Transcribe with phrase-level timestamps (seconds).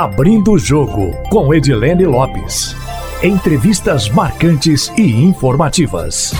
[0.00, 2.76] Abrindo o Jogo, com Edilene Lopes.
[3.20, 6.32] Entrevistas marcantes e informativas.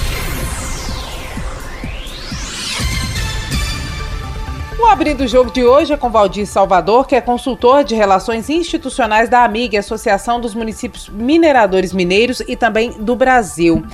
[4.78, 8.48] O Abrindo o Jogo de hoje é com Valdir Salvador, que é consultor de relações
[8.48, 13.84] institucionais da AMIG, Associação dos Municípios Mineradores Mineiros e também do Brasil.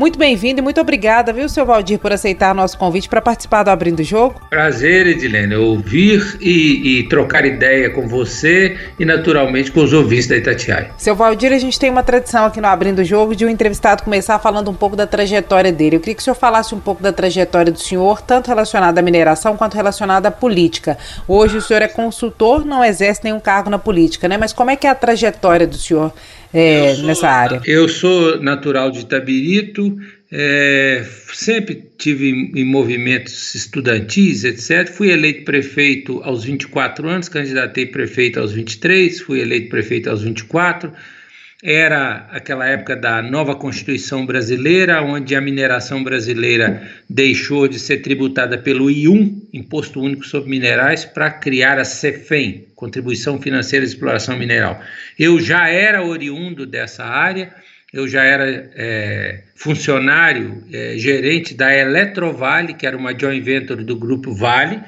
[0.00, 3.68] Muito bem-vindo e muito obrigada, viu, seu Valdir, por aceitar nosso convite para participar do
[3.68, 4.40] Abrindo o Jogo.
[4.48, 10.38] Prazer, Edilene, ouvir e, e, trocar ideia com você e, naturalmente, com os ouvintes da
[10.38, 10.92] Itatiaia.
[10.96, 14.02] Seu Valdir, a gente tem uma tradição aqui no Abrindo o Jogo de um entrevistado
[14.02, 15.96] começar falando um pouco da trajetória dele.
[15.96, 19.02] Eu queria que o senhor falasse um pouco da trajetória do senhor, tanto relacionada à
[19.02, 20.96] mineração quanto relacionada à política.
[21.28, 24.38] Hoje o senhor é consultor, não exerce nenhum cargo na política, né?
[24.38, 26.10] Mas como é que é a trajetória do senhor
[26.52, 27.60] é, nessa área?
[27.64, 29.96] Eu sou natural de Itabirito,
[30.32, 34.88] é, sempre tive em, movimentos estudantis, etc.
[34.88, 40.92] Fui eleito prefeito aos 24 anos, candidatei prefeito aos 23, fui eleito prefeito aos 24
[41.62, 48.56] era aquela época da nova Constituição brasileira, onde a mineração brasileira deixou de ser tributada
[48.56, 54.80] pelo IUM, Imposto Único sobre Minerais, para criar a CEFEM, Contribuição Financeira de Exploração Mineral.
[55.18, 57.52] Eu já era oriundo dessa área,
[57.92, 63.96] eu já era é, funcionário, é, gerente da Eletrovale, que era uma joint venture do
[63.96, 64.80] Grupo Vale,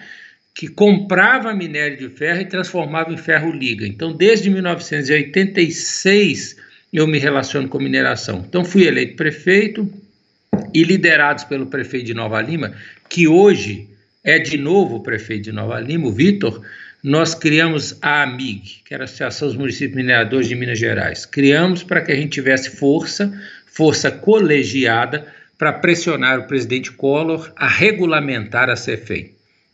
[0.54, 3.86] que comprava minério de ferro e transformava em ferro liga.
[3.86, 6.56] Então, desde 1986,
[6.92, 8.44] eu me relaciono com mineração.
[8.46, 9.90] Então, fui eleito prefeito
[10.74, 12.74] e liderados pelo prefeito de Nova Lima,
[13.08, 13.88] que hoje
[14.22, 16.62] é de novo o prefeito de Nova Lima, o Vitor,
[17.02, 21.26] nós criamos a AMIG, que era a Associação dos Municípios Mineradores de Minas Gerais.
[21.26, 23.32] Criamos para que a gente tivesse força,
[23.66, 25.26] força colegiada,
[25.58, 29.32] para pressionar o presidente Collor a regulamentar a CEFEM.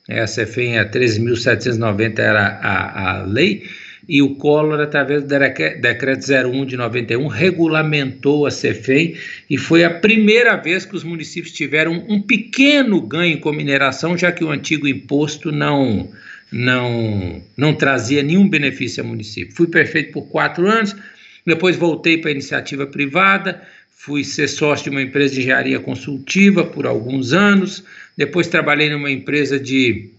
[0.09, 3.69] É, a CEFEM, a 13.790 era a, a lei,
[4.09, 9.17] e o Collor, através do decreto 01 de 91, regulamentou a CEFEM
[9.51, 14.33] e foi a primeira vez que os municípios tiveram um pequeno ganho com mineração, já
[14.33, 16.11] que o antigo imposto não,
[16.51, 19.55] não, não trazia nenhum benefício ao município.
[19.55, 20.97] Fui prefeito por quatro anos,
[21.45, 23.61] depois voltei para a iniciativa privada,
[23.99, 27.85] fui ser sócio de uma empresa de engenharia consultiva por alguns anos,
[28.17, 30.11] depois trabalhei numa empresa de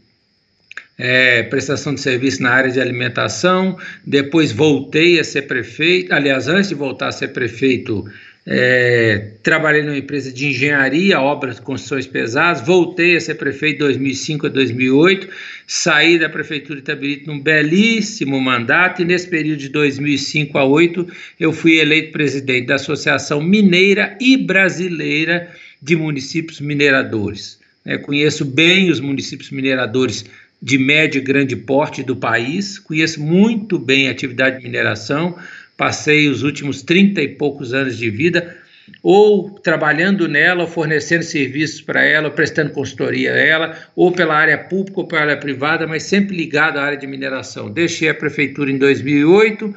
[0.97, 6.67] é, prestação de serviço na área de alimentação, depois voltei a ser prefeito, aliás, antes
[6.67, 8.05] de voltar a ser prefeito,
[8.51, 13.83] é, trabalhei numa empresa de engenharia, obras de construções pesadas, voltei a ser prefeito de
[13.83, 15.29] 2005 a 2008,
[15.67, 21.07] saí da prefeitura de Itabirito num belíssimo mandato e nesse período de 2005 a 2008
[21.39, 27.59] eu fui eleito presidente da Associação Mineira e Brasileira de Municípios Mineradores.
[27.85, 30.25] É, conheço bem os municípios mineradores
[30.59, 35.37] de médio e grande porte do país, conheço muito bem a atividade de mineração,
[35.79, 38.57] passei os últimos 30 e poucos anos de vida
[39.01, 44.35] ou trabalhando nela, ou fornecendo serviços para ela, ou prestando consultoria a ela, ou pela
[44.35, 47.71] área pública ou pela área privada, mas sempre ligado à área de mineração.
[47.71, 49.73] Deixei a prefeitura em 2008,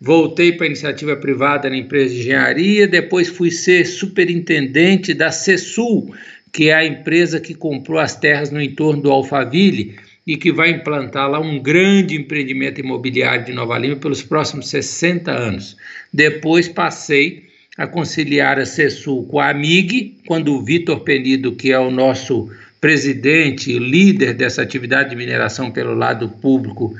[0.00, 6.14] voltei para a iniciativa privada na empresa de engenharia, depois fui ser superintendente da CESUL,
[6.52, 9.96] que é a empresa que comprou as terras no entorno do Alphaville
[10.26, 15.30] e que vai implantar lá um grande empreendimento imobiliário de Nova Lima pelos próximos 60
[15.30, 15.76] anos.
[16.12, 21.78] Depois passei a conciliar a CESUL com a AMIG, quando o Vitor Penido, que é
[21.78, 22.50] o nosso
[22.80, 26.94] presidente, líder dessa atividade de mineração pelo lado público,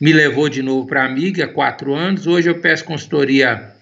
[0.00, 2.26] me levou de novo para a AMIG há quatro anos.
[2.26, 3.72] Hoje eu peço consultoria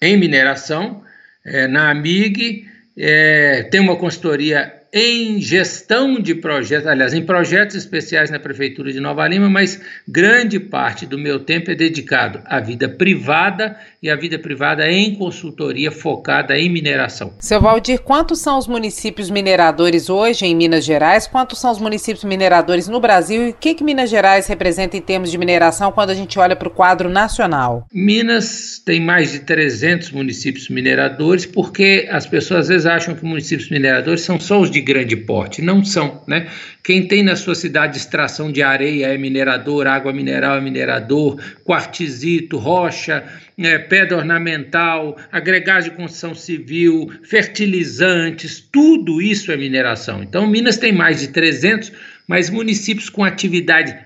[0.00, 1.02] em mineração
[1.46, 2.66] é, na AMIG
[2.98, 8.98] é, tem uma consultoria em gestão de projetos, aliás, em projetos especiais na Prefeitura de
[8.98, 14.16] Nova Lima, mas grande parte do meu tempo é dedicado à vida privada e à
[14.16, 17.34] vida privada em consultoria focada em mineração.
[17.40, 21.26] Seu Valdir, quantos são os municípios mineradores hoje em Minas Gerais?
[21.26, 23.48] Quantos são os municípios mineradores no Brasil?
[23.48, 26.56] E o que, que Minas Gerais representa em termos de mineração quando a gente olha
[26.56, 27.86] para o quadro nacional?
[27.92, 33.68] Minas tem mais de 300 municípios mineradores, porque as pessoas às vezes acham que municípios
[33.68, 35.60] mineradores são só os de grande porte.
[35.60, 36.48] Não são, né?
[36.82, 42.56] Quem tem na sua cidade extração de areia é minerador, água mineral é minerador, quartzito,
[42.56, 43.24] rocha,
[43.58, 50.22] é, pedra ornamental, agregados de construção civil, fertilizantes, tudo isso é mineração.
[50.22, 51.92] Então, Minas tem mais de 300,
[52.28, 53.96] mas municípios com atividade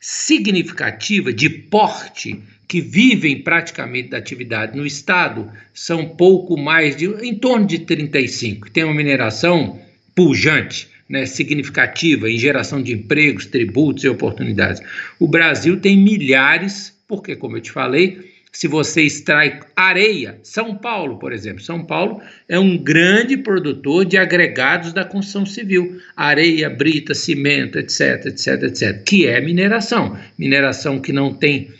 [0.00, 7.34] significativa de porte que vivem praticamente da atividade no estado são pouco mais de em
[7.34, 8.70] torno de 35.
[8.70, 9.80] Tem uma mineração
[10.18, 14.82] pujante, né, significativa em geração de empregos, tributos e oportunidades.
[15.20, 18.18] O Brasil tem milhares porque, como eu te falei,
[18.50, 24.18] se você extrai areia, São Paulo, por exemplo, São Paulo é um grande produtor de
[24.18, 31.12] agregados da construção civil, areia, brita, cimento, etc, etc, etc, que é mineração, mineração que
[31.12, 31.70] não tem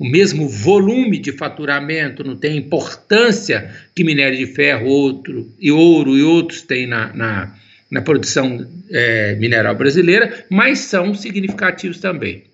[0.00, 6.18] o mesmo volume de faturamento, não tem importância que minério de ferro, outro e ouro
[6.18, 7.54] e outros têm na, na,
[7.90, 12.44] na produção é, mineral brasileira, mas são significativos também.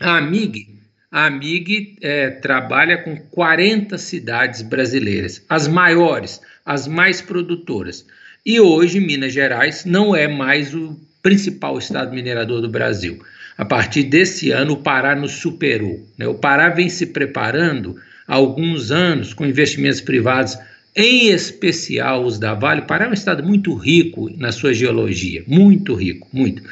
[0.00, 0.78] A AMIG
[1.10, 8.04] a AMIG é, trabalha com 40 cidades brasileiras, as maiores, as mais produtoras.
[8.44, 13.22] E hoje, Minas Gerais não é mais o principal estado minerador do Brasil.
[13.56, 16.06] A partir desse ano, o Pará nos superou.
[16.18, 16.28] Né?
[16.28, 17.96] O Pará vem se preparando
[18.26, 20.58] há alguns anos com investimentos privados,
[20.98, 22.82] em especial os da Vale.
[22.82, 26.62] Pará é um estado muito rico na sua geologia, muito rico, muito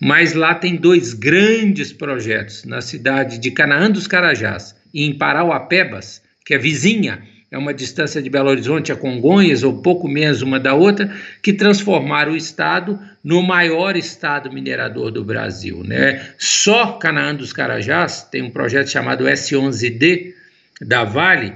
[0.00, 6.22] mas lá tem dois grandes projetos na cidade de Canaã dos Carajás e em Parauapebas,
[6.44, 10.60] que é vizinha, é uma distância de Belo Horizonte a Congonhas, ou pouco menos uma
[10.60, 15.82] da outra, que transformaram o estado no maior estado minerador do Brasil.
[15.82, 16.28] Né?
[16.38, 20.34] Só Canaã dos Carajás tem um projeto chamado S11D
[20.82, 21.54] da Vale,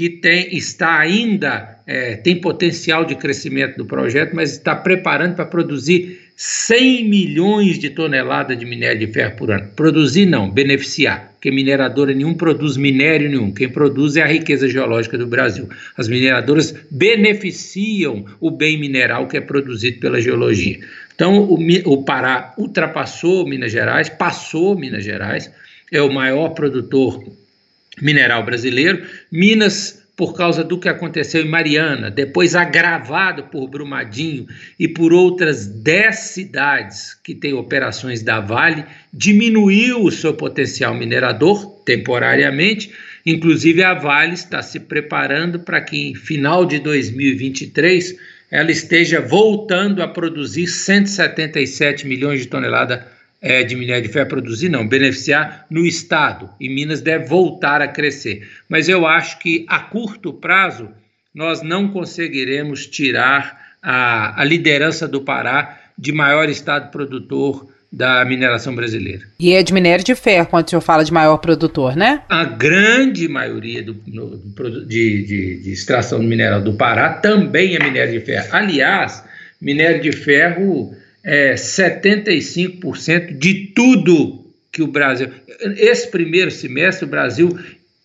[0.00, 5.44] que tem, está ainda, é, tem potencial de crescimento do projeto, mas está preparando para
[5.44, 9.68] produzir 100 milhões de toneladas de minério de ferro por ano.
[9.76, 13.52] Produzir não, beneficiar, porque mineradora nenhum produz minério nenhum.
[13.52, 15.68] Quem produz é a riqueza geológica do Brasil.
[15.98, 20.78] As mineradoras beneficiam o bem mineral que é produzido pela geologia.
[21.14, 25.52] Então, o, o Pará ultrapassou Minas Gerais, passou Minas Gerais,
[25.92, 27.22] é o maior produtor
[28.00, 29.06] mineral brasileiro.
[29.30, 34.46] Minas por causa do que aconteceu em Mariana, depois agravado por Brumadinho
[34.78, 41.64] e por outras dez cidades que têm operações da Vale, diminuiu o seu potencial minerador
[41.86, 42.92] temporariamente.
[43.24, 48.14] Inclusive, a Vale está se preparando para que em final de 2023
[48.50, 53.00] ela esteja voltando a produzir 177 milhões de toneladas
[53.40, 56.50] é, de minério de ferro produzir, não, beneficiar no Estado.
[56.60, 58.48] E Minas deve voltar a crescer.
[58.68, 60.88] Mas eu acho que a curto prazo
[61.34, 68.74] nós não conseguiremos tirar a, a liderança do Pará de maior estado produtor da mineração
[68.74, 69.22] brasileira.
[69.38, 72.22] E é de minério de ferro, quando o senhor fala de maior produtor, né?
[72.28, 74.36] A grande maioria do, no,
[74.86, 78.48] de, de, de extração do mineral do Pará também é minério de ferro.
[78.52, 79.24] Aliás,
[79.60, 85.28] minério de ferro é, 75% de tudo que o Brasil.
[85.76, 87.56] Esse primeiro semestre, o Brasil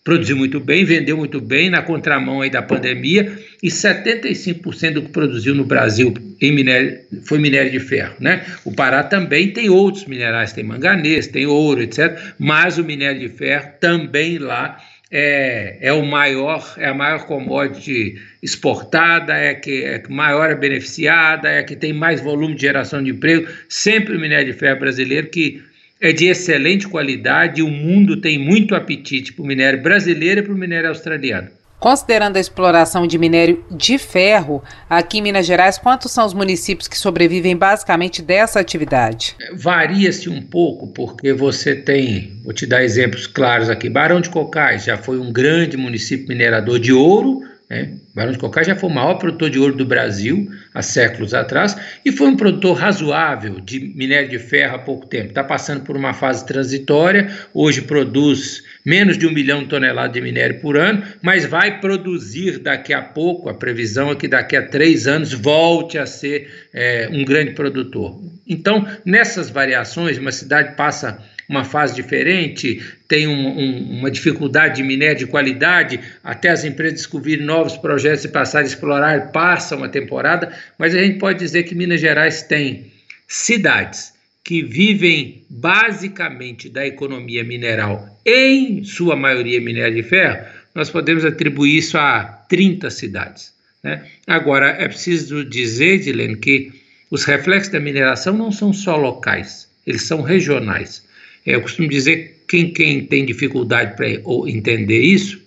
[0.06, 5.08] produziu muito bem, vendeu muito bem na contramão aí da pandemia e 75% do que
[5.08, 8.44] produziu no Brasil em minério foi minério de ferro, né?
[8.64, 13.28] O Pará também tem outros minerais, tem manganês, tem ouro, etc, mas o minério de
[13.28, 14.78] ferro também lá
[15.10, 21.48] é, é o maior, é a maior commodity exportada, é que é maior é beneficiada,
[21.48, 25.28] é que tem mais volume de geração de emprego, sempre o minério de ferro brasileiro
[25.28, 25.62] que
[26.00, 30.42] é de excelente qualidade e o mundo tem muito apetite para o minério brasileiro e
[30.42, 31.48] para o minério australiano.
[31.86, 34.60] Considerando a exploração de minério de ferro,
[34.90, 39.36] aqui em Minas Gerais, quantos são os municípios que sobrevivem basicamente dessa atividade?
[39.54, 43.88] Varia-se um pouco, porque você tem, vou te dar exemplos claros aqui.
[43.88, 47.94] Barão de Cocais já foi um grande município minerador de ouro, né?
[48.12, 51.74] Barão de Cocais já foi o maior produtor de ouro do Brasil há séculos atrás
[52.04, 55.28] e foi um produtor razoável de minério de ferro há pouco tempo.
[55.28, 60.20] Está passando por uma fase transitória, hoje produz menos de um milhão de toneladas de
[60.20, 63.48] minério por ano, mas vai produzir daqui a pouco.
[63.48, 68.20] A previsão é que daqui a três anos volte a ser é, um grande produtor.
[68.46, 74.82] Então, nessas variações, uma cidade passa uma fase diferente, tem um, um, uma dificuldade de
[74.82, 79.88] minério de qualidade, até as empresas descobrirem novos projetos e passarem a explorar, passa uma
[79.88, 82.92] temporada, mas a gente pode dizer que Minas Gerais tem
[83.26, 84.12] cidades
[84.44, 91.78] que vivem basicamente da economia mineral, em sua maioria minério de ferro, nós podemos atribuir
[91.78, 93.52] isso a 30 cidades.
[93.82, 94.04] Né?
[94.26, 96.72] Agora, é preciso dizer, Dilene, que
[97.10, 101.04] os reflexos da mineração não são só locais, eles são regionais.
[101.44, 104.08] É, eu costumo dizer quem, quem tem dificuldade para
[104.48, 105.40] entender isso,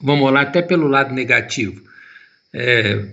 [0.00, 1.82] vamos lá até pelo lado negativo.
[2.52, 3.04] É,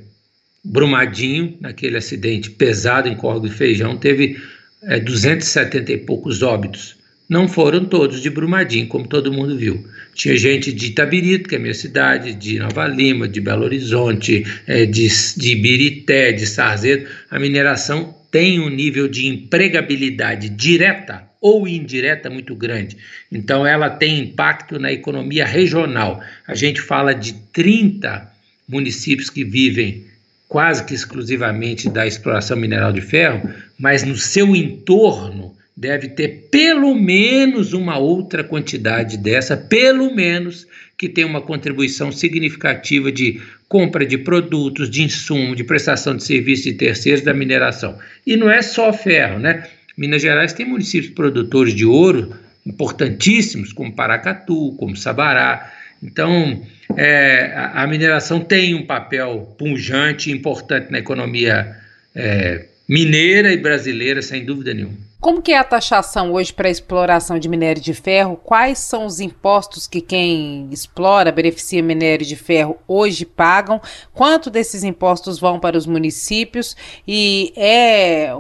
[0.63, 4.41] Brumadinho, naquele acidente pesado em Córrego de Feijão, teve
[4.83, 6.95] é, 270 e poucos óbitos.
[7.27, 9.85] Não foram todos de Brumadinho, como todo mundo viu.
[10.13, 14.85] Tinha gente de Itabirito, que é minha cidade, de Nova Lima, de Belo Horizonte, é,
[14.85, 17.07] de, de Ibirité, de Sarzedo.
[17.31, 22.97] A mineração tem um nível de empregabilidade direta ou indireta muito grande.
[23.31, 26.21] Então, ela tem impacto na economia regional.
[26.47, 28.31] A gente fala de 30
[28.67, 30.05] municípios que vivem
[30.53, 36.93] quase que exclusivamente da exploração mineral de ferro, mas no seu entorno deve ter pelo
[36.93, 44.15] menos uma outra quantidade dessa, pelo menos que tem uma contribuição significativa de compra de
[44.15, 47.97] produtos, de insumo, de prestação de serviços de terceiros da mineração.
[48.23, 49.67] E não é só ferro, né?
[49.97, 52.31] Minas Gerais tem municípios produtores de ouro
[52.63, 55.73] importantíssimos, como Paracatu, como Sabará.
[56.03, 56.61] Então,
[56.97, 61.75] é, a, mineração tem um papel pungente, importante na economia
[62.15, 64.97] é, mineira e brasileira, sem dúvida nenhuma.
[65.19, 68.35] Como que é a taxação hoje para a exploração de minério de ferro?
[68.35, 73.81] Quais são os impostos que quem explora, beneficia minério de ferro hoje pagam?
[74.13, 76.75] Quanto desses impostos vão para os municípios?
[77.07, 78.33] E é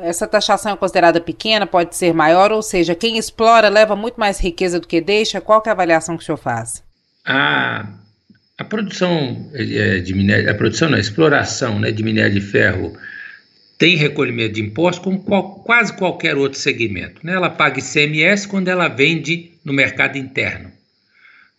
[0.00, 4.38] essa taxação é considerada pequena, pode ser maior, ou seja, quem explora leva muito mais
[4.38, 5.40] riqueza do que deixa?
[5.40, 6.82] Qual que é a avaliação que o senhor faz?
[7.24, 7.88] A,
[8.58, 12.96] a produção é, de minério, a produção, a exploração né, de minério de ferro
[13.78, 17.24] tem recolhimento de impostos como qual, quase qualquer outro segmento.
[17.24, 17.34] Né?
[17.34, 20.70] Ela paga ICMS quando ela vende no mercado interno.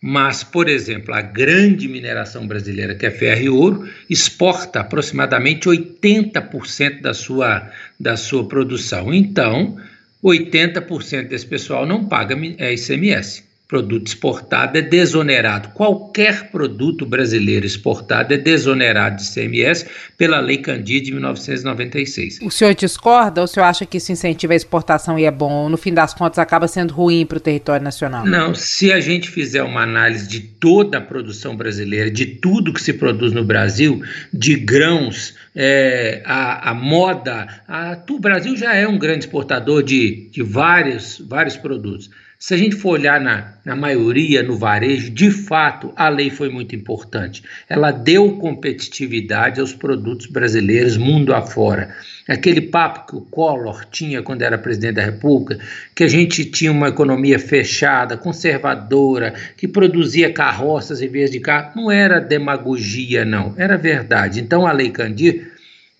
[0.01, 7.01] Mas, por exemplo, a grande mineração brasileira, que é ferro e ouro, exporta aproximadamente 80%
[7.01, 9.13] da sua, da sua produção.
[9.13, 9.77] Então,
[10.21, 15.69] 80% desse pessoal não paga ICMS produto exportado é desonerado.
[15.69, 22.41] Qualquer produto brasileiro exportado é desonerado de CMS pela Lei Candia de 1996.
[22.43, 25.67] O senhor discorda ou o senhor acha que isso incentiva a exportação e é bom?
[25.69, 28.27] No fim das contas, acaba sendo ruim para o território nacional?
[28.27, 32.81] Não, se a gente fizer uma análise de toda a produção brasileira, de tudo que
[32.81, 38.87] se produz no Brasil, de grãos, é, a, a, moda, a, o Brasil já é
[38.87, 42.11] um grande exportador de, de vários, vários produtos.
[42.45, 46.49] Se a gente for olhar na, na maioria, no varejo, de fato, a lei foi
[46.49, 47.41] muito importante.
[47.69, 51.95] Ela deu competitividade aos produtos brasileiros mundo afora.
[52.27, 55.63] Aquele papo que o Collor tinha quando era presidente da República,
[55.95, 61.71] que a gente tinha uma economia fechada, conservadora, que produzia carroças em vez de carro,
[61.77, 64.41] não era demagogia, não, era verdade.
[64.41, 65.53] Então a Lei Candir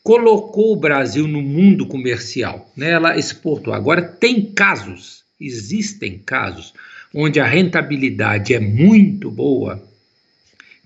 [0.04, 2.92] colocou o Brasil no mundo comercial, né?
[2.92, 3.74] ela exportou.
[3.74, 6.74] Agora, tem casos existem casos
[7.14, 9.84] onde a rentabilidade é muito boa,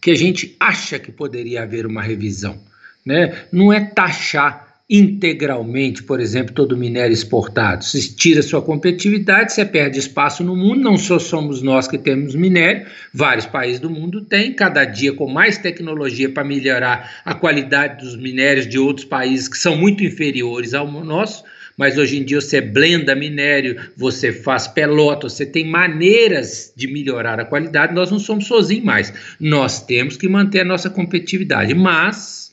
[0.01, 2.59] que a gente acha que poderia haver uma revisão.
[3.05, 3.45] Né?
[3.51, 7.83] Não é taxar integralmente, por exemplo, todo minério exportado.
[7.83, 10.81] Se tira sua competitividade, você perde espaço no mundo.
[10.81, 15.27] Não só somos nós que temos minério, vários países do mundo têm, cada dia com
[15.27, 20.73] mais tecnologia para melhorar a qualidade dos minérios de outros países que são muito inferiores
[20.73, 21.43] ao nosso
[21.77, 27.39] mas hoje em dia você blenda minério, você faz pelota, você tem maneiras de melhorar
[27.39, 27.93] a qualidade.
[27.93, 29.13] Nós não somos sozinhos mais.
[29.39, 32.51] Nós temos que manter a nossa competitividade, mas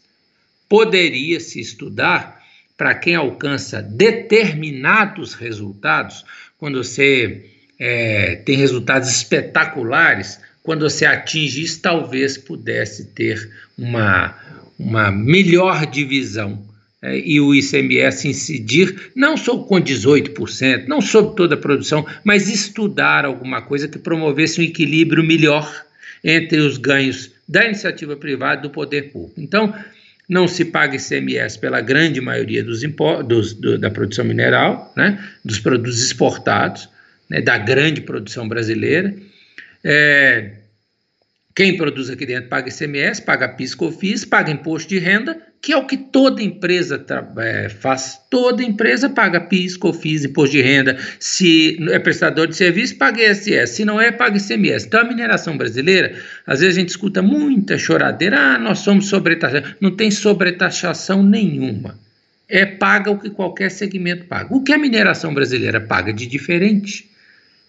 [0.68, 2.42] poderia se estudar
[2.76, 6.24] para quem alcança determinados resultados,
[6.58, 7.46] quando você
[7.78, 14.36] é, tem resultados espetaculares, quando você atinge isso, talvez pudesse ter uma,
[14.78, 16.73] uma melhor divisão
[17.12, 23.24] e o ICMS incidir, não só com 18%, não sobre toda a produção, mas estudar
[23.24, 25.84] alguma coisa que promovesse um equilíbrio melhor
[26.22, 29.38] entre os ganhos da iniciativa privada e do poder público.
[29.38, 29.74] Então,
[30.26, 32.80] não se paga ICMS pela grande maioria dos,
[33.26, 36.88] dos do, da produção mineral, né, dos produtos exportados,
[37.28, 39.14] né, da grande produção brasileira.
[39.82, 40.52] É,
[41.54, 45.76] quem produz aqui dentro paga ICMS, paga PIS, COFINS, paga imposto de renda que é
[45.78, 47.02] o que toda empresa
[47.38, 48.20] é, faz.
[48.28, 50.98] Toda empresa paga PIS, COFINS, imposto de renda.
[51.18, 53.70] Se é prestador de serviço, paga ISS.
[53.70, 54.86] Se não é, paga ICMS.
[54.86, 58.38] Então, a mineração brasileira, às vezes a gente escuta muita choradeira.
[58.38, 59.74] Ah, nós somos sobretaxados.
[59.80, 61.98] Não tem sobretaxação nenhuma.
[62.46, 64.54] É paga o que qualquer segmento paga.
[64.54, 67.08] O que a mineração brasileira paga de diferente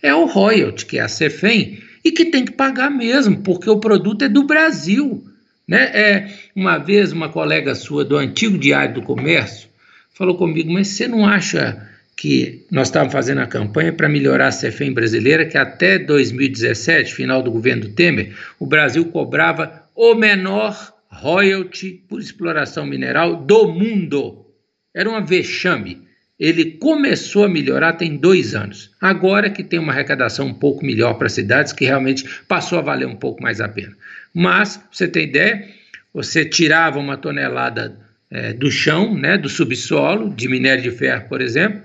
[0.03, 3.79] é o royalty, que é a CEFEM, e que tem que pagar mesmo, porque o
[3.79, 5.23] produto é do Brasil.
[5.67, 5.83] Né?
[5.93, 9.67] É, uma vez, uma colega sua do antigo Diário do Comércio
[10.13, 14.51] falou comigo: Mas você não acha que nós estávamos fazendo a campanha para melhorar a
[14.51, 22.03] CFEM brasileira, que até 2017, final do governo Temer, o Brasil cobrava o menor royalty
[22.07, 24.45] por exploração mineral do mundo.
[24.93, 26.04] Era uma vexame.
[26.39, 28.91] Ele começou a melhorar tem dois anos.
[28.99, 32.81] Agora que tem uma arrecadação um pouco melhor para as cidades, que realmente passou a
[32.81, 33.95] valer um pouco mais a pena.
[34.33, 35.65] Mas, você ter ideia,
[36.13, 37.97] você tirava uma tonelada
[38.29, 41.81] é, do chão, né, do subsolo, de minério de ferro, por exemplo,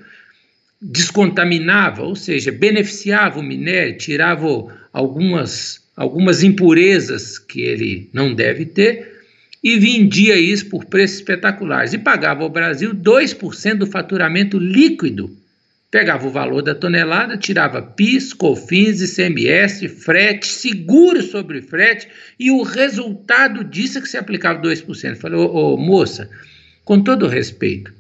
[0.83, 4.47] descontaminava, ou seja, beneficiava o minério, tirava
[4.93, 9.20] algumas, algumas impurezas que ele não deve ter
[9.63, 15.37] e vendia isso por preços espetaculares e pagava ao Brasil 2% do faturamento líquido.
[15.91, 22.63] Pegava o valor da tonelada, tirava PIS, COFINS, ICMS, frete, seguro sobre frete e o
[22.63, 25.17] resultado disso é que se aplicava 2%.
[25.17, 26.31] Falei, ô, ô moça,
[26.85, 27.93] com todo respeito,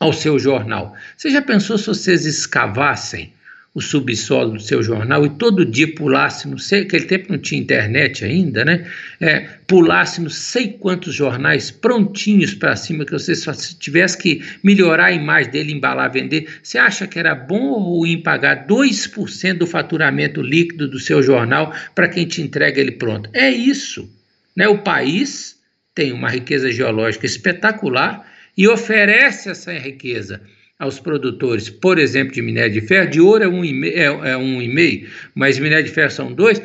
[0.00, 0.96] ao seu jornal.
[1.16, 3.32] Você já pensou se vocês escavassem
[3.74, 7.60] o subsolo do seu jornal e todo dia pulasse, não sei, aquele tempo não tinha
[7.60, 8.88] internet ainda, né?
[9.20, 15.06] É, pulasse não sei quantos jornais prontinhos para cima, que você só tivesse que melhorar
[15.06, 16.60] a imagem dele, embalar, vender.
[16.62, 21.74] Você acha que era bom ou ruim pagar 2% do faturamento líquido do seu jornal
[21.96, 23.28] para quem te entrega ele pronto?
[23.32, 24.08] É isso.
[24.54, 24.68] Né?
[24.68, 25.58] O país
[25.92, 28.24] tem uma riqueza geológica espetacular
[28.56, 30.40] e oferece essa riqueza
[30.84, 34.30] aos produtores, por exemplo, de minério de ferro, de ouro é um e meio, é,
[34.30, 36.62] é um e meio mas minério de ferro são dois,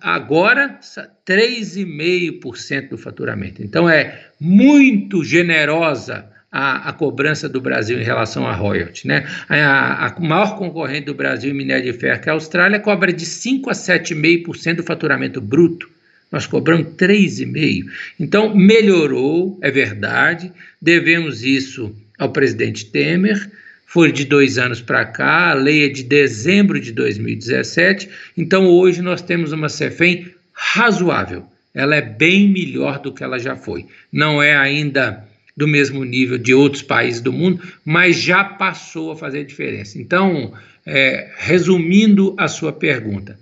[0.00, 0.80] agora
[1.26, 3.62] 3,5% do faturamento.
[3.62, 9.06] Então é muito generosa a, a, cobrança do Brasil em relação a royalty.
[9.06, 9.26] Né?
[9.48, 13.12] A, a, maior concorrente do Brasil em minério de ferro, que é a Austrália, cobra
[13.12, 15.88] de 5% a 7,5% do faturamento bruto.
[16.32, 17.84] Nós cobramos 3,5%.
[18.18, 21.94] Então, melhorou, é verdade, devemos isso
[22.24, 23.50] ao presidente Temer.
[23.86, 28.08] Foi de dois anos para cá, a lei é de dezembro de 2017.
[28.36, 31.44] Então, hoje nós temos uma CEFEM razoável.
[31.72, 33.86] Ela é bem melhor do que ela já foi.
[34.12, 35.24] Não é ainda
[35.56, 39.98] do mesmo nível de outros países do mundo, mas já passou a fazer diferença.
[39.98, 40.52] Então,
[40.84, 43.38] é, resumindo a sua pergunta,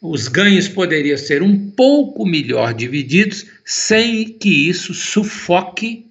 [0.00, 6.05] os ganhos poderiam ser um pouco melhor divididos sem que isso sufoque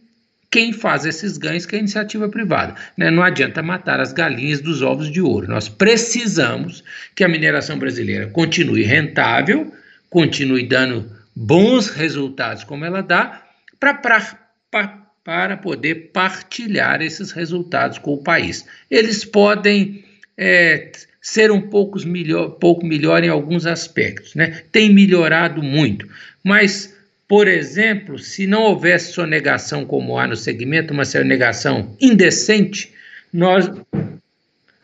[0.55, 2.75] quem faz esses ganhos, que é a iniciativa privada.
[2.95, 3.11] Né?
[3.11, 5.49] Não adianta matar as galinhas dos ovos de ouro.
[5.49, 6.81] Nós precisamos
[7.13, 9.73] que a mineração brasileira continue rentável,
[10.09, 13.43] continue dando bons resultados como ela dá,
[13.81, 18.65] para poder partilhar esses resultados com o país.
[18.89, 20.05] Eles podem
[20.37, 20.89] é,
[21.19, 24.61] ser um pouco melhor, pouco melhor em alguns aspectos, né?
[24.71, 26.07] Tem melhorado muito,
[26.41, 26.94] mas
[27.27, 32.91] por exemplo, se não houvesse sonegação como há no segmento, uma sonegação indecente,
[33.33, 33.69] nós.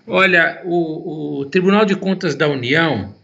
[0.08, 3.16] Olha, o, o Tribunal de Contas da União,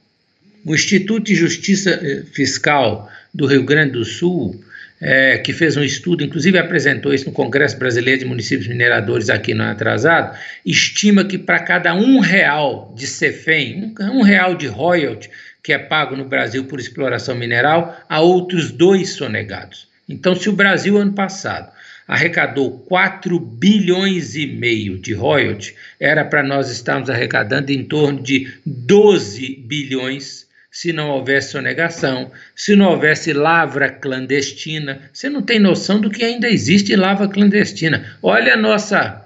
[0.63, 4.63] o Instituto de Justiça eh, Fiscal do Rio Grande do Sul,
[5.01, 9.53] é, que fez um estudo, inclusive apresentou isso no Congresso Brasileiro de Municípios Mineradores aqui
[9.53, 15.29] no atrasado, estima que para cada um real de CEFEM, um, um real de royalty
[15.67, 19.85] que é pago no Brasil por exploração mineral, há outros dois sonegados.
[20.07, 21.69] Então, se o Brasil ano passado
[22.07, 28.49] arrecadou 4 bilhões e meio de royalty, era para nós estarmos arrecadando em torno de
[28.65, 35.01] 12 bilhões se não houvesse sonegação, se não houvesse lavra clandestina.
[35.11, 38.15] Você não tem noção do que ainda existe lavra clandestina.
[38.23, 39.21] Olha a nossa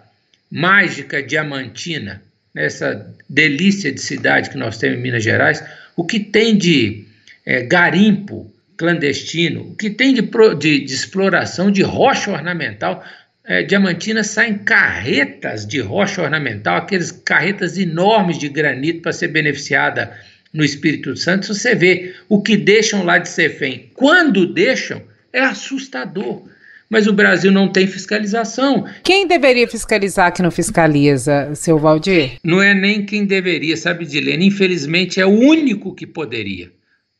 [0.49, 2.19] mágica diamantina,
[2.55, 5.63] essa delícia de cidade que nós temos em Minas Gerais,
[5.95, 7.05] o que tem de
[7.45, 13.03] é, garimpo clandestino, o que tem de, de, de exploração de rocha ornamental.
[13.43, 20.11] É, Diamantina saem carretas de rocha ornamental, aqueles carretas enormes de granito para ser beneficiada
[20.53, 25.01] no Espírito Santo, você vê o que deixam lá de Cefém, quando deixam,
[25.31, 26.43] é assustador.
[26.91, 28.85] Mas o Brasil não tem fiscalização.
[29.01, 32.33] Quem deveria fiscalizar que não fiscaliza, seu Valdir?
[32.43, 34.47] Não é nem quem deveria, sabe, Dilene?
[34.47, 36.69] Infelizmente é o único que poderia.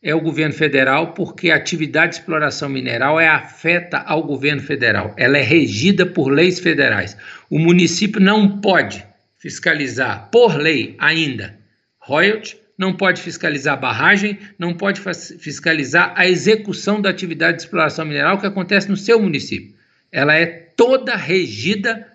[0.04, 5.14] É o governo federal, porque a atividade de exploração mineral é afeta ao governo federal.
[5.16, 7.16] Ela é regida por leis federais.
[7.50, 9.06] O município não pode
[9.38, 11.56] fiscalizar, por lei ainda,
[11.98, 15.00] royalty, não pode fiscalizar a barragem, não pode
[15.38, 19.72] fiscalizar a execução da atividade de exploração mineral que acontece no seu município.
[20.12, 22.08] Ela é toda regida,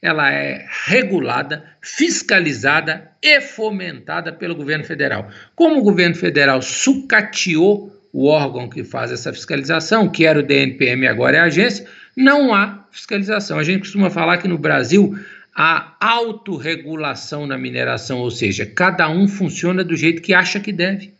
[0.00, 5.28] ela é regulada, fiscalizada e fomentada pelo governo federal.
[5.54, 11.06] Como o governo federal sucateou o órgão que faz essa fiscalização, que era o DNPM,
[11.06, 13.58] agora é a agência, não há fiscalização.
[13.58, 15.18] A gente costuma falar que no Brasil
[15.54, 21.12] a autorregulação na mineração, ou seja, cada um funciona do jeito que acha que deve.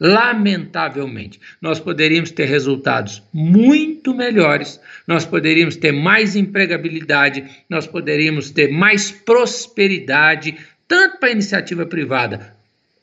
[0.00, 8.70] Lamentavelmente, nós poderíamos ter resultados muito melhores, nós poderíamos ter mais empregabilidade, nós poderíamos ter
[8.70, 12.56] mais prosperidade, tanto para a iniciativa privada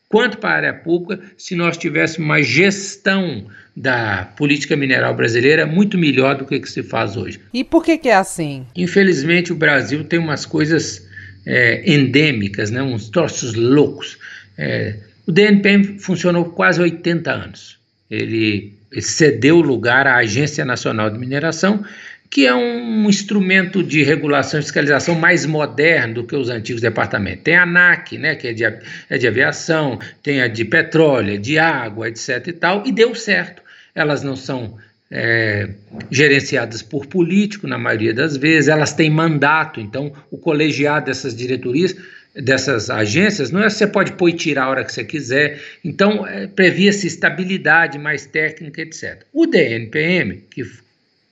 [0.08, 5.98] quanto para a área pública se nós tivéssemos uma gestão da política mineral brasileira muito
[5.98, 7.40] melhor do que, que se faz hoje.
[7.54, 8.66] E por que, que é assim?
[8.76, 11.06] Infelizmente, o Brasil tem umas coisas
[11.46, 14.18] é, endêmicas, né, uns troços loucos.
[14.58, 14.96] É,
[15.28, 17.78] o DNPM funcionou quase 80 anos.
[18.10, 21.84] Ele cedeu lugar à Agência Nacional de Mineração,
[22.30, 27.44] que é um instrumento de regulação e fiscalização mais moderno do que os antigos departamentos.
[27.44, 31.60] Tem a ANAC, né, que é de, é de aviação, tem a de petróleo, de
[31.60, 32.48] água, etc.
[32.48, 33.65] e tal, e deu certo.
[33.96, 34.78] Elas não são
[35.10, 35.70] é,
[36.12, 41.96] gerenciadas por político, na maioria das vezes, elas têm mandato, então o colegiado dessas diretorias
[42.36, 45.62] dessas agências não é você pode pôr e tirar a hora que você quiser.
[45.84, 49.24] Então, é, previa-se estabilidade mais técnica, etc.
[49.32, 50.64] O DNPM, que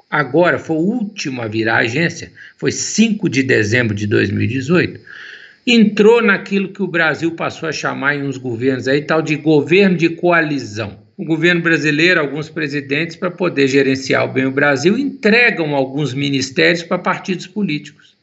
[0.09, 4.99] agora foi o último a virar agência, foi 5 de dezembro de 2018,
[5.67, 9.97] entrou naquilo que o Brasil passou a chamar em uns governos aí, tal de governo
[9.97, 11.02] de coalizão.
[11.15, 16.97] O governo brasileiro, alguns presidentes, para poder gerenciar bem o Brasil, entregam alguns ministérios para
[16.97, 18.15] partidos políticos.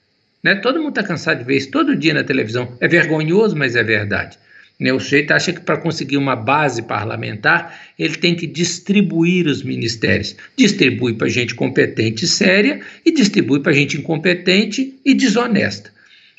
[0.43, 0.57] Né?
[0.57, 2.77] Todo mundo está cansado de ver isso todo dia na televisão.
[2.81, 4.37] É vergonhoso, mas é verdade.
[4.79, 4.93] Né?
[4.93, 10.35] O sujeito acha que para conseguir uma base parlamentar, ele tem que distribuir os ministérios.
[10.57, 15.93] Distribui para gente competente e séria e distribui para gente incompetente e desonesta.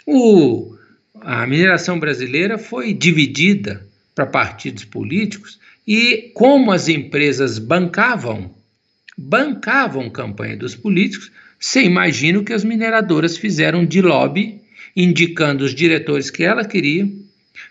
[0.06, 0.76] O,
[1.22, 8.52] a mineração brasileira foi dividida para partidos políticos e como as empresas bancavam,
[9.18, 14.62] bancavam campanha dos políticos, você imagina o que as mineradoras fizeram de lobby,
[14.96, 17.08] indicando os diretores que ela queria,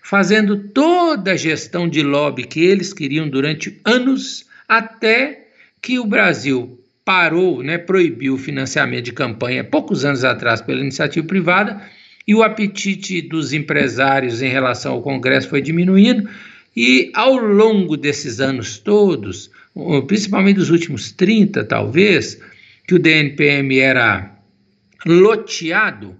[0.02, 5.48] fazendo toda a gestão de lobby que eles queriam durante anos, até
[5.82, 11.26] que o Brasil parou, né, proibiu o financiamento de campanha poucos anos atrás pela iniciativa
[11.26, 11.82] privada,
[12.26, 16.28] e o apetite dos empresários em relação ao Congresso foi diminuindo,
[16.76, 19.50] e ao longo desses anos todos,
[20.06, 22.40] principalmente dos últimos 30 talvez,
[22.86, 24.34] que o DNPM era
[25.06, 26.16] loteado,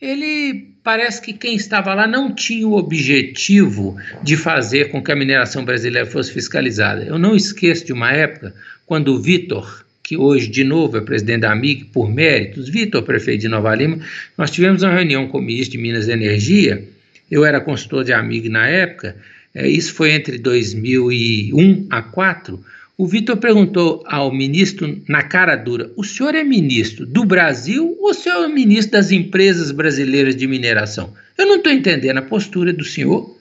[0.00, 5.16] ele parece que quem estava lá não tinha o objetivo de fazer com que a
[5.16, 7.04] mineração brasileira fosse fiscalizada.
[7.04, 8.54] Eu não esqueço de uma época
[8.86, 13.42] quando o Vitor, que hoje de novo é presidente da AMIG por méritos, Vitor, prefeito
[13.42, 13.98] de Nova Lima,
[14.36, 16.88] nós tivemos uma reunião com o ministro de Minas e Energia,
[17.30, 19.16] eu era consultor de AMIG na época,
[19.54, 22.64] é, isso foi entre 2001 a 2004,
[22.98, 28.10] o Vitor perguntou ao ministro na cara dura: o senhor é ministro do Brasil ou
[28.10, 31.14] o senhor é ministro das empresas brasileiras de mineração?
[31.36, 33.38] Eu não estou entendendo a postura do senhor.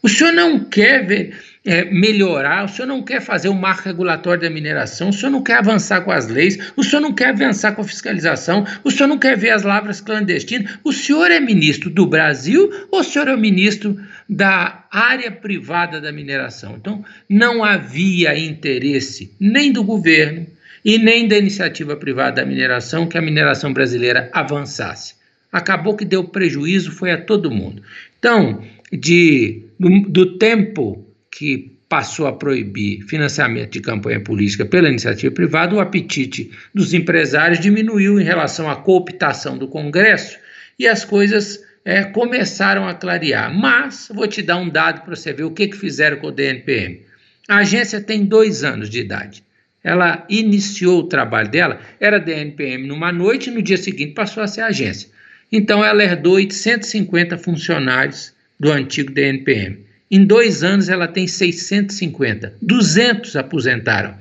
[0.00, 4.42] O senhor não quer ver é, melhorar, o senhor não quer fazer o marco regulatório
[4.42, 7.72] da mineração, o senhor não quer avançar com as leis, o senhor não quer avançar
[7.72, 10.78] com a fiscalização, o senhor não quer ver as lavras clandestinas.
[10.84, 16.12] O senhor é ministro do Brasil ou o senhor é ministro da área privada da
[16.12, 16.76] mineração?
[16.76, 20.46] Então, não havia interesse nem do governo
[20.84, 25.14] e nem da iniciativa privada da mineração que a mineração brasileira avançasse.
[25.50, 27.82] Acabou que deu prejuízo, foi a todo mundo.
[28.18, 35.32] Então, de, do, do tempo que passou a proibir financiamento de campanha política pela iniciativa
[35.32, 40.36] privada, o apetite dos empresários diminuiu em relação à cooptação do Congresso
[40.78, 43.52] e as coisas é, começaram a clarear.
[43.52, 46.32] Mas vou te dar um dado para você ver o que, que fizeram com o
[46.32, 47.02] DNPM.
[47.48, 49.44] A agência tem dois anos de idade.
[49.82, 54.46] Ela iniciou o trabalho dela, era DNPM numa noite, e no dia seguinte passou a
[54.46, 55.10] ser agência.
[55.52, 59.84] Então ela herdou 850 funcionários do antigo DNPM.
[60.10, 64.16] Em dois anos ela tem 650, 200 aposentaram.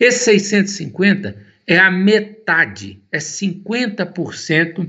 [0.00, 4.88] Esses 650 é a metade, é 50%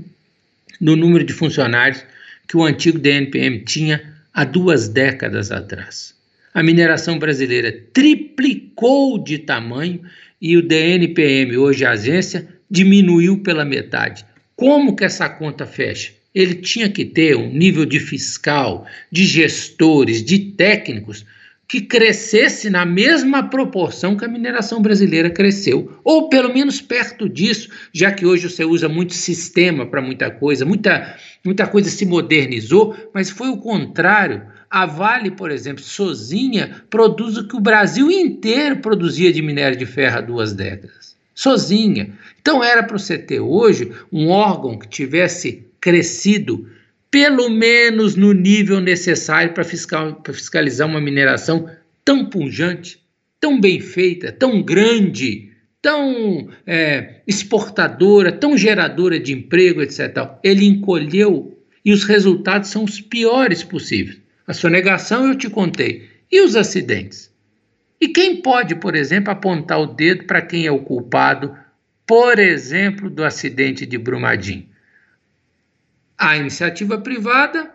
[0.80, 2.02] do número de funcionários
[2.48, 6.14] que o antigo DNPM tinha há duas décadas atrás.
[6.52, 10.00] A mineração brasileira triplicou de tamanho
[10.40, 14.24] e o DNPM, hoje a agência, diminuiu pela metade.
[14.54, 16.12] Como que essa conta fecha?
[16.34, 21.24] ele tinha que ter um nível de fiscal, de gestores, de técnicos
[21.66, 27.70] que crescesse na mesma proporção que a mineração brasileira cresceu, ou pelo menos perto disso,
[27.92, 32.94] já que hoje você usa muito sistema para muita coisa, muita, muita coisa se modernizou,
[33.12, 34.42] mas foi o contrário.
[34.70, 39.86] A Vale, por exemplo, sozinha, produz o que o Brasil inteiro produzia de minério de
[39.86, 41.14] ferro há duas décadas.
[41.34, 42.10] Sozinha.
[42.40, 46.68] Então era para você ter hoje um órgão que tivesse crescido
[47.14, 51.70] pelo menos no nível necessário para fiscal, fiscalizar uma mineração
[52.04, 52.98] tão pujante,
[53.38, 60.28] tão bem feita, tão grande, tão é, exportadora, tão geradora de emprego, etc.
[60.42, 64.20] Ele encolheu e os resultados são os piores possíveis.
[64.44, 66.08] A sonegação eu te contei.
[66.28, 67.32] E os acidentes?
[68.00, 71.56] E quem pode, por exemplo, apontar o dedo para quem é o culpado,
[72.04, 74.73] por exemplo, do acidente de Brumadinho?
[76.18, 77.72] A iniciativa privada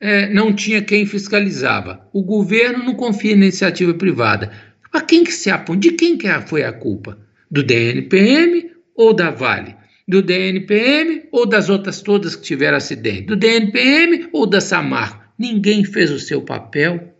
[0.00, 2.08] é, não tinha quem fiscalizava.
[2.12, 4.52] O governo não confia na iniciativa privada.
[4.92, 5.80] A quem que se aponta?
[5.80, 7.18] De quem que foi a culpa?
[7.50, 9.74] Do DNPM ou da Vale?
[10.06, 13.22] Do DNPM ou das outras todas que tiveram acidente?
[13.22, 15.22] Do DNPM ou da Samarco?
[15.38, 17.14] Ninguém fez o seu papel.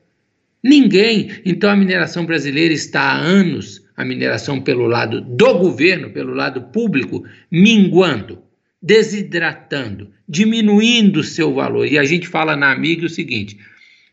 [0.63, 1.31] Ninguém.
[1.45, 6.63] Então a mineração brasileira está há anos, a mineração pelo lado do governo, pelo lado
[6.63, 8.43] público, minguando,
[8.81, 11.87] desidratando, diminuindo seu valor.
[11.87, 13.59] E a gente fala na amiga o seguinte: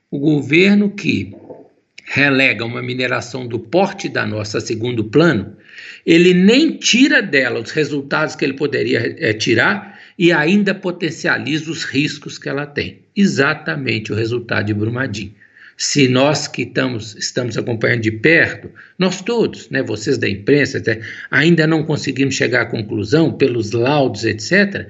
[0.10, 1.34] o governo que
[2.06, 5.58] relega uma mineração do porte da nossa segundo plano,
[6.06, 11.84] ele nem tira dela os resultados que ele poderia é, tirar e ainda potencializa os
[11.84, 12.99] riscos que ela tem.
[13.15, 15.34] Exatamente o resultado de Brumadinho.
[15.78, 21.02] Se nós que estamos, estamos acompanhando de perto, nós todos, né, vocês da imprensa, até,
[21.30, 24.88] ainda não conseguimos chegar à conclusão pelos laudos, etc.,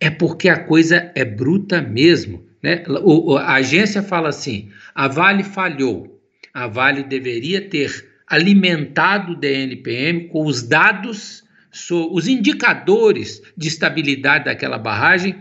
[0.00, 2.46] é porque a coisa é bruta mesmo.
[2.62, 2.84] Né?
[2.86, 6.20] O, a agência fala assim: a Vale falhou,
[6.52, 11.42] a Vale deveria ter alimentado o DNPM com os dados,
[11.90, 15.34] os indicadores de estabilidade daquela barragem,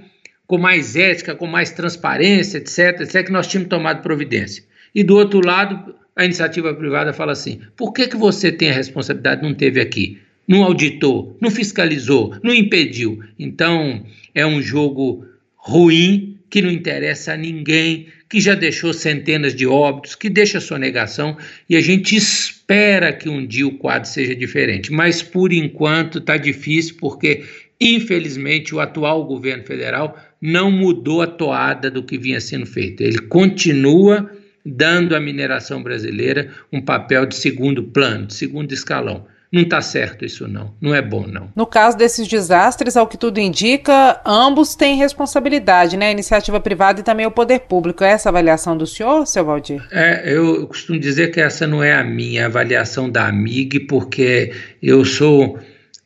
[0.47, 4.63] com mais ética, com mais transparência, etc., etc., que nós tínhamos tomado providência.
[4.93, 8.73] E do outro lado, a iniciativa privada fala assim: por que, que você tem a
[8.73, 10.19] responsabilidade não teve aqui?
[10.47, 13.21] Não auditou, não fiscalizou, não impediu.
[13.37, 19.67] Então, é um jogo ruim que não interessa a ninguém, que já deixou centenas de
[19.67, 21.37] óbitos, que deixa sonegação
[21.69, 24.91] e a gente espera que um dia o quadro seja diferente.
[24.91, 27.43] Mas por enquanto está difícil porque,
[27.79, 33.01] infelizmente, o atual governo federal não mudou a toada do que vinha sendo feito.
[33.01, 34.29] Ele continua
[34.67, 39.25] dando à mineração brasileira um papel de segundo plano, de segundo escalão.
[39.51, 41.49] Não está certo isso não, não é bom não.
[41.55, 46.07] No caso desses desastres, ao que tudo indica, ambos têm responsabilidade, né?
[46.07, 48.03] A iniciativa privada e também o poder público.
[48.03, 49.81] É essa avaliação do senhor, seu Valdir?
[49.89, 54.51] É, eu costumo dizer que essa não é a minha avaliação da AMIG, porque
[54.83, 55.57] eu sou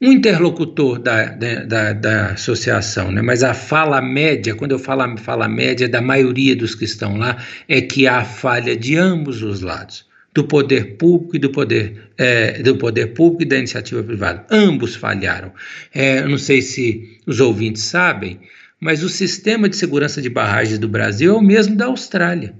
[0.02, 3.22] um interlocutor da, da, da, associação, né?
[3.22, 7.18] mas a fala média, quando eu falo a fala média da maioria dos que estão
[7.18, 7.38] lá,
[7.68, 12.64] é que há falha de ambos os lados do poder público e do poder, é,
[12.64, 14.46] do poder público e da iniciativa privada.
[14.50, 15.52] Ambos falharam.
[15.94, 18.40] É, não sei se os ouvintes sabem,
[18.80, 22.56] mas o sistema de segurança de barragens do Brasil é o mesmo da Austrália,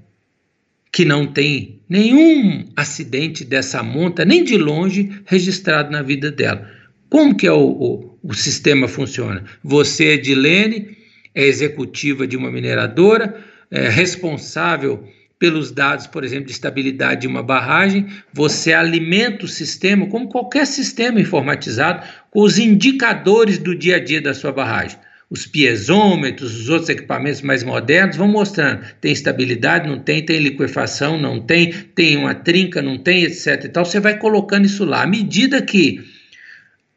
[0.92, 6.81] que não tem nenhum acidente dessa monta, nem de longe, registrado na vida dela.
[7.12, 9.44] Como que é o, o, o sistema funciona?
[9.62, 10.98] Você, Edilene,
[11.36, 13.36] é executiva de uma mineradora,
[13.70, 15.04] é responsável
[15.38, 20.66] pelos dados, por exemplo, de estabilidade de uma barragem, você alimenta o sistema, como qualquer
[20.66, 24.98] sistema informatizado, com os indicadores do dia a dia da sua barragem.
[25.30, 28.86] Os piezômetros, os outros equipamentos mais modernos vão mostrando.
[29.02, 33.66] Tem estabilidade, não tem, tem liquefação, não tem, tem uma trinca, não tem, etc.
[33.66, 33.84] E tal.
[33.84, 35.04] Você vai colocando isso lá.
[35.04, 36.00] À medida que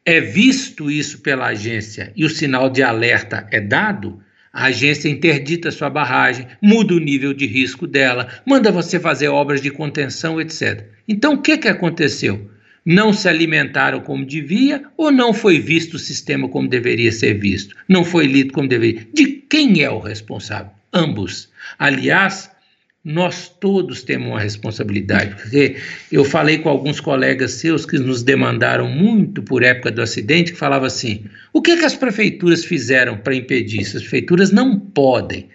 [0.05, 4.21] é visto isso pela agência e o sinal de alerta é dado,
[4.53, 9.61] a agência interdita sua barragem, muda o nível de risco dela, manda você fazer obras
[9.61, 10.85] de contenção, etc.
[11.07, 12.49] Então, o que, que aconteceu?
[12.85, 17.75] Não se alimentaram como devia ou não foi visto o sistema como deveria ser visto?
[17.89, 19.07] Não foi lido como deveria?
[19.11, 20.71] De quem é o responsável?
[20.93, 21.49] Ambos.
[21.79, 22.49] Aliás,
[23.05, 25.75] nós todos temos uma responsabilidade, porque
[26.11, 30.57] eu falei com alguns colegas seus que nos demandaram muito por época do acidente, que
[30.57, 33.95] falavam assim: o que, é que as prefeituras fizeram para impedir isso?
[33.95, 35.49] As prefeituras não podem,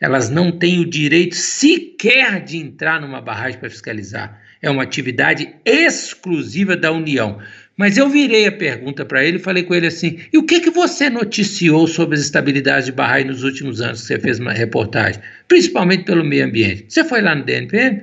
[0.00, 4.42] elas não têm o direito sequer de entrar numa barragem para fiscalizar.
[4.60, 7.38] É uma atividade exclusiva da União.
[7.76, 10.60] Mas eu virei a pergunta para ele e falei com ele assim: e o que,
[10.60, 14.52] que você noticiou sobre as estabilidades de barragem nos últimos anos que você fez uma
[14.52, 16.86] reportagem, principalmente pelo meio ambiente?
[16.88, 18.02] Você foi lá no DNPM?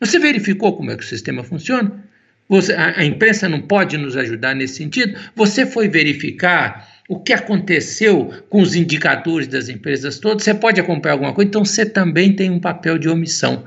[0.00, 2.04] Você verificou como é que o sistema funciona?
[2.48, 5.18] Você, a, a imprensa não pode nos ajudar nesse sentido?
[5.34, 10.44] Você foi verificar o que aconteceu com os indicadores das empresas todas?
[10.44, 11.48] Você pode acompanhar alguma coisa?
[11.48, 13.64] Então você também tem um papel de omissão.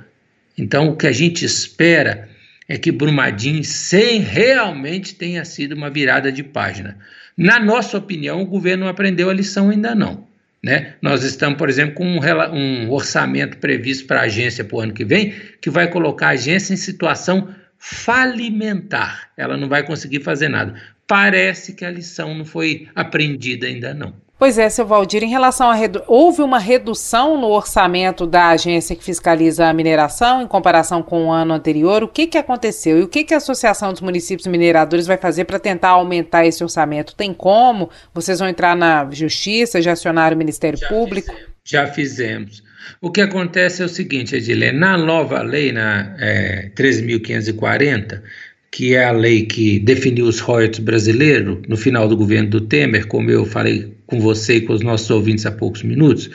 [0.57, 2.29] Então o que a gente espera
[2.67, 6.97] é que Brumadinho sem realmente tenha sido uma virada de página.
[7.37, 10.27] Na nossa opinião, o governo aprendeu a lição ainda não.
[10.63, 10.93] Né?
[11.01, 12.19] Nós estamos, por exemplo, com um,
[12.53, 16.31] um orçamento previsto para a agência para o ano que vem, que vai colocar a
[16.31, 19.31] agência em situação falimentar.
[19.35, 20.79] Ela não vai conseguir fazer nada.
[21.07, 24.13] Parece que a lição não foi aprendida ainda não.
[24.41, 26.01] Pois é, seu Valdir, em relação a redu...
[26.07, 31.31] houve uma redução no orçamento da agência que fiscaliza a mineração em comparação com o
[31.31, 32.01] ano anterior.
[32.01, 35.45] O que, que aconteceu e o que, que a Associação dos Municípios Mineradores vai fazer
[35.45, 37.13] para tentar aumentar esse orçamento?
[37.13, 37.91] Tem como?
[38.15, 41.31] Vocês vão entrar na justiça, já acionaram o Ministério já Público?
[41.31, 42.63] Fizemos, já fizemos.
[42.99, 48.23] O que acontece é o seguinte, Edilene, na nova lei, na é, 13.540,
[48.71, 53.05] que é a lei que definiu os royalties brasileiros no final do governo do Temer,
[53.05, 56.29] como eu falei com você e com os nossos ouvintes há poucos minutos,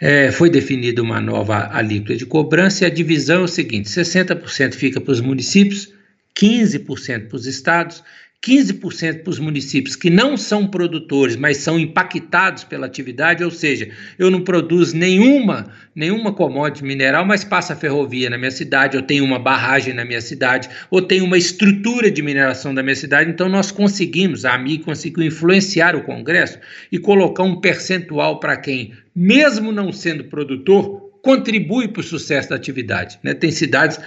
[0.00, 4.74] é, foi definida uma nova alíquota de cobrança e a divisão é o seguinte: 60%
[4.74, 5.92] fica para os municípios,
[6.34, 8.02] 15% para os estados
[8.46, 13.88] 15% para os municípios que não são produtores, mas são impactados pela atividade, ou seja,
[14.18, 19.24] eu não produzo nenhuma, nenhuma commodity mineral, mas passa ferrovia na minha cidade, eu tenho
[19.24, 23.48] uma barragem na minha cidade, ou tenho uma estrutura de mineração da minha cidade, então
[23.48, 26.58] nós conseguimos, a AMI conseguiu influenciar o Congresso
[26.92, 32.56] e colocar um percentual para quem, mesmo não sendo produtor, contribui para o sucesso da
[32.56, 33.18] atividade.
[33.22, 33.32] Né?
[33.32, 33.98] Tem cidades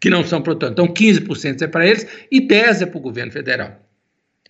[0.00, 0.72] que não são produtores.
[0.72, 3.78] Então, 15% é para eles e 10% é para o governo federal.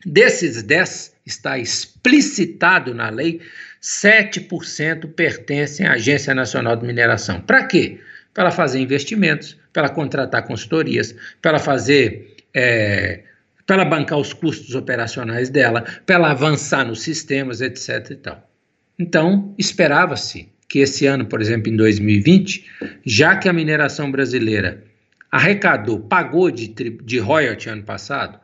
[0.06, 3.40] Desses 10, está explicitado na lei,
[3.82, 7.40] 7% pertencem à Agência Nacional de Mineração.
[7.40, 7.98] Para quê?
[8.32, 12.36] Para ela fazer investimentos, para ela contratar consultorias, para ela fazer.
[12.54, 13.24] É,
[13.66, 18.10] para ela bancar os custos operacionais dela, para ela avançar nos sistemas, etc.
[18.10, 18.50] E tal.
[18.98, 22.64] Então, esperava-se que esse ano, por exemplo, em 2020,
[23.06, 24.82] já que a mineração brasileira
[25.30, 28.38] arrecadou, pagou de, de royalty ano passado,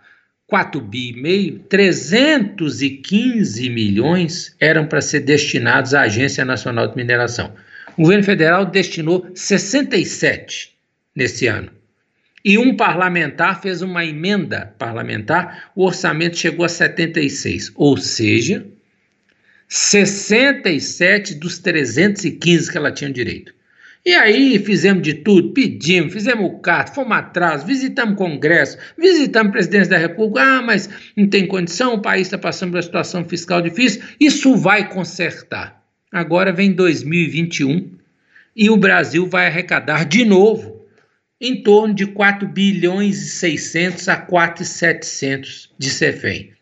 [0.46, 7.52] 4 bi e meio, 315 milhões eram para ser destinados à Agência Nacional de Mineração.
[7.96, 10.72] O governo federal destinou 67
[11.14, 11.70] nesse ano.
[12.44, 18.64] E um parlamentar fez uma emenda parlamentar, o orçamento chegou a 76, ou seja,
[19.68, 23.52] 67 dos 315 que ela tinha direito.
[24.06, 29.52] E aí fizemos de tudo, pedimos, fizemos carta, fomos atrás, visitamos o Congresso, visitamos a
[29.52, 30.42] presidência da República.
[30.42, 34.04] Ah, mas não tem condição, o país está passando por uma situação fiscal difícil.
[34.20, 35.82] Isso vai consertar.
[36.12, 37.98] Agora vem 2021
[38.54, 40.86] e o Brasil vai arrecadar de novo
[41.40, 46.52] em torno de 4 bilhões e 600 a 4 e 700 de CEFEM.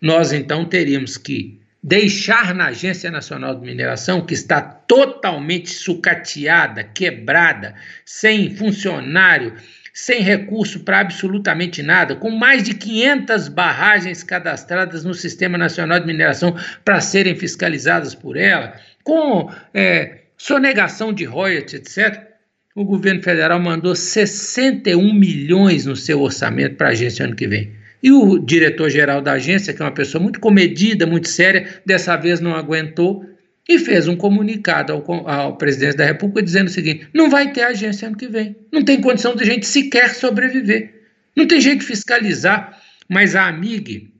[0.00, 7.74] Nós então teríamos que deixar na Agência Nacional de Mineração, que está totalmente sucateada, quebrada,
[8.06, 9.52] sem funcionário,
[9.92, 16.06] sem recurso para absolutamente nada, com mais de 500 barragens cadastradas no Sistema Nacional de
[16.06, 22.28] Mineração para serem fiscalizadas por ela, com é, sonegação de royalties, etc.
[22.74, 27.83] O governo federal mandou 61 milhões no seu orçamento para a agência ano que vem.
[28.04, 32.38] E o diretor-geral da agência, que é uma pessoa muito comedida, muito séria, dessa vez
[32.38, 33.24] não aguentou
[33.66, 37.62] e fez um comunicado ao, ao presidente da República dizendo o seguinte: não vai ter
[37.62, 38.54] agência ano que vem.
[38.70, 40.92] Não tem condição de gente sequer sobreviver.
[41.34, 42.78] Não tem jeito de fiscalizar.
[43.08, 44.12] Mas a AMIG,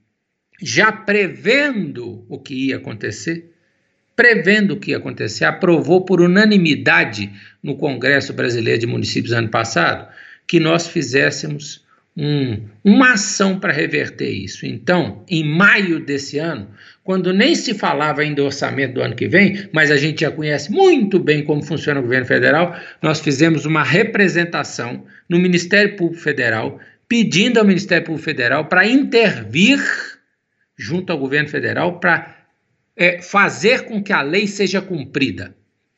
[0.62, 3.52] já prevendo o que ia acontecer,
[4.16, 7.30] prevendo o que ia acontecer, aprovou por unanimidade
[7.62, 10.08] no Congresso Brasileiro de Municípios ano passado
[10.46, 11.83] que nós fizéssemos
[12.16, 14.64] um, uma ação para reverter isso.
[14.66, 16.68] Então, em maio desse ano,
[17.02, 20.30] quando nem se falava ainda do orçamento do ano que vem, mas a gente já
[20.30, 26.22] conhece muito bem como funciona o governo federal, nós fizemos uma representação no Ministério Público
[26.22, 29.80] Federal, pedindo ao Ministério Público Federal para intervir
[30.76, 32.36] junto ao governo federal para
[32.96, 35.54] é, fazer com que a lei seja cumprida.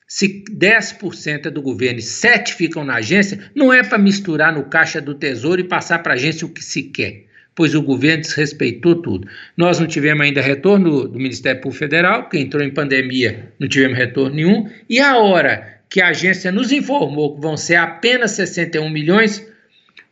[0.08, 4.64] Se 10% é do governo e 7% ficam na agência, não é para misturar no
[4.64, 7.24] caixa do tesouro e passar para a agência o que se quer,
[7.56, 9.28] pois o governo desrespeitou tudo.
[9.56, 13.98] Nós não tivemos ainda retorno do Ministério Público Federal, que entrou em pandemia, não tivemos
[13.98, 18.88] retorno nenhum, e a hora que a agência nos informou que vão ser apenas 61
[18.88, 19.44] milhões,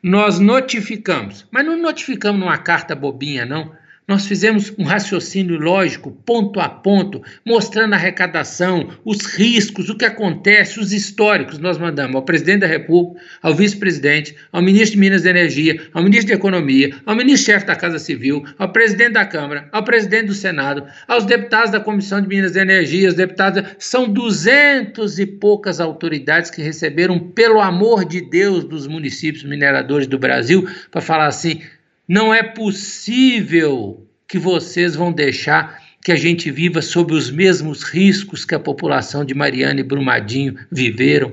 [0.03, 3.73] nós notificamos, mas não notificamos numa carta bobinha, não
[4.07, 10.05] nós fizemos um raciocínio lógico, ponto a ponto, mostrando a arrecadação, os riscos, o que
[10.05, 11.59] acontece, os históricos.
[11.59, 16.03] Nós mandamos ao presidente da República, ao vice-presidente, ao ministro de Minas e Energia, ao
[16.03, 20.35] ministro de Economia, ao ministro-chefe da Casa Civil, ao presidente da Câmara, ao presidente do
[20.35, 23.63] Senado, aos deputados da Comissão de Minas e Energia, os deputados.
[23.79, 30.19] São duzentos e poucas autoridades que receberam, pelo amor de Deus, dos municípios mineradores do
[30.19, 31.63] Brasil, para falar assim
[32.07, 38.45] não é possível que vocês vão deixar que a gente viva sob os mesmos riscos
[38.45, 41.33] que a população de Mariana e Brumadinho viveram.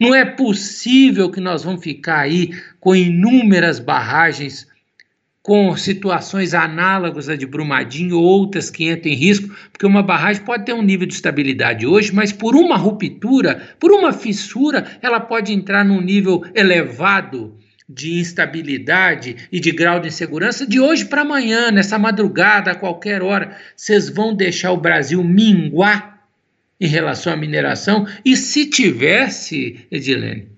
[0.00, 2.50] Não é possível que nós vamos ficar aí
[2.80, 4.66] com inúmeras barragens
[5.42, 10.64] com situações análogas à de Brumadinho, outras que entram em risco, porque uma barragem pode
[10.64, 15.52] ter um nível de estabilidade hoje, mas por uma ruptura, por uma fissura, ela pode
[15.52, 17.56] entrar num nível elevado
[17.88, 23.22] de instabilidade e de grau de insegurança de hoje para amanhã, nessa madrugada, a qualquer
[23.22, 23.56] hora.
[23.76, 26.26] Vocês vão deixar o Brasil minguar
[26.80, 28.06] em relação à mineração?
[28.24, 30.48] E se tivesse, Edilene,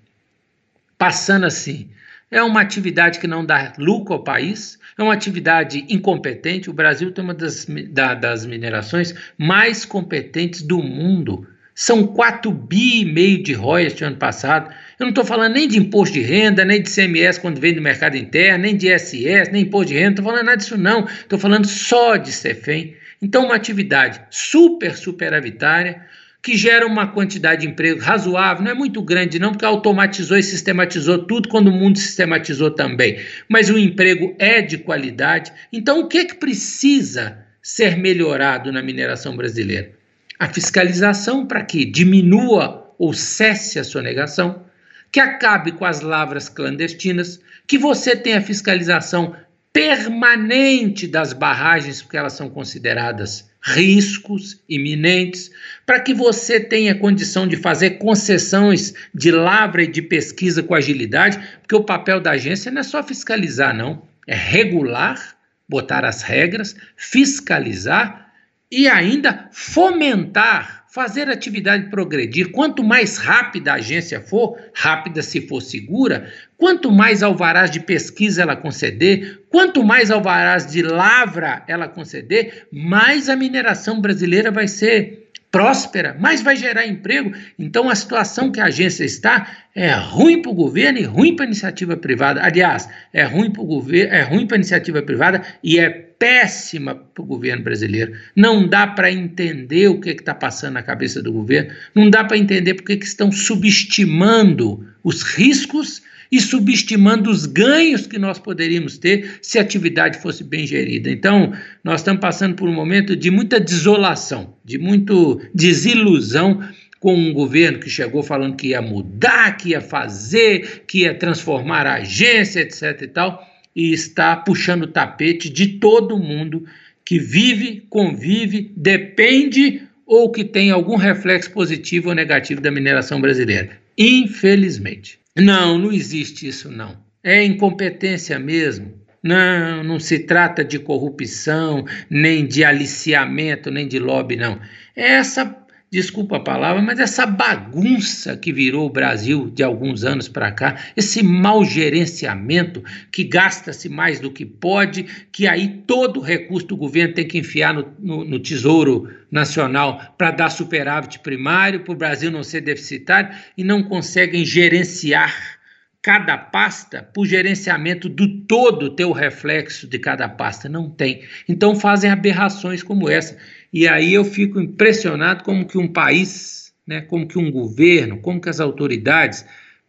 [0.97, 1.89] passando assim,
[2.31, 6.69] é uma atividade que não dá lucro ao país, é uma atividade incompetente.
[6.69, 11.47] O Brasil tem uma das, da, das minerações mais competentes do mundo.
[11.81, 14.69] São 4 bi e meio de royalties no ano passado.
[14.99, 17.81] Eu não estou falando nem de imposto de renda, nem de CMS quando vem do
[17.81, 21.05] mercado interno, nem de ISS, nem imposto de renda, não estou falando nada disso não.
[21.05, 22.97] Estou falando só de CEFEM.
[23.21, 26.05] Então, uma atividade super superavitária,
[26.43, 30.43] que gera uma quantidade de emprego razoável, não é muito grande não, porque automatizou e
[30.43, 35.53] sistematizou tudo quando o mundo sistematizou também, mas o emprego é de qualidade.
[35.71, 39.97] Então, o que, é que precisa ser melhorado na mineração brasileira?
[40.39, 44.63] A fiscalização para que diminua ou cesse a sonegação,
[45.11, 49.35] que acabe com as lavras clandestinas, que você tenha fiscalização
[49.71, 55.51] permanente das barragens, porque elas são consideradas riscos iminentes,
[55.85, 61.37] para que você tenha condição de fazer concessões de lavra e de pesquisa com agilidade,
[61.59, 65.35] porque o papel da agência não é só fiscalizar, não, é regular,
[65.67, 68.28] botar as regras, fiscalizar
[68.71, 72.51] e ainda fomentar fazer a atividade progredir.
[72.51, 78.41] Quanto mais rápida a agência for, rápida se for segura, quanto mais alvarás de pesquisa
[78.41, 85.28] ela conceder, quanto mais alvarás de lavra ela conceder, mais a mineração brasileira vai ser
[85.51, 87.33] próspera, mais vai gerar emprego.
[87.57, 91.45] Então a situação que a agência está é ruim para o governo e ruim para
[91.45, 92.43] a iniciativa privada.
[92.43, 96.93] Aliás, é ruim para o governo, é ruim para a iniciativa privada e é péssima
[96.93, 98.13] para o governo brasileiro.
[98.35, 102.37] Não dá para entender o que está passando na cabeça do governo, não dá para
[102.37, 109.39] entender porque que estão subestimando os riscos e subestimando os ganhos que nós poderíamos ter
[109.41, 111.09] se a atividade fosse bem gerida.
[111.09, 111.53] Então,
[111.83, 116.61] nós estamos passando por um momento de muita desolação, de muito desilusão
[116.99, 121.87] com um governo que chegou falando que ia mudar, que ia fazer, que ia transformar
[121.87, 126.65] a agência, etc e tal, e está puxando o tapete de todo mundo
[127.05, 133.71] que vive, convive, depende ou que tem algum reflexo positivo ou negativo da mineração brasileira.
[133.97, 135.18] Infelizmente.
[135.39, 136.97] Não, não existe isso não.
[137.23, 138.99] É incompetência mesmo.
[139.21, 144.59] Não, não se trata de corrupção, nem de aliciamento, nem de lobby, não.
[144.95, 145.45] Essa,
[145.91, 150.77] desculpa a palavra, mas essa bagunça que virou o Brasil de alguns anos para cá,
[150.95, 157.15] esse mau gerenciamento que gasta-se mais do que pode, que aí todo recurso do governo
[157.15, 162.29] tem que enfiar no, no, no Tesouro Nacional para dar superávit primário, para o Brasil
[162.29, 165.59] não ser deficitário, e não conseguem gerenciar
[166.01, 171.23] cada pasta, por gerenciamento do todo ter o reflexo de cada pasta, não tem.
[171.47, 173.37] Então fazem aberrações como essa.
[173.71, 178.41] E aí eu fico impressionado como que um país, né, como que um governo, como
[178.41, 179.45] que as autoridades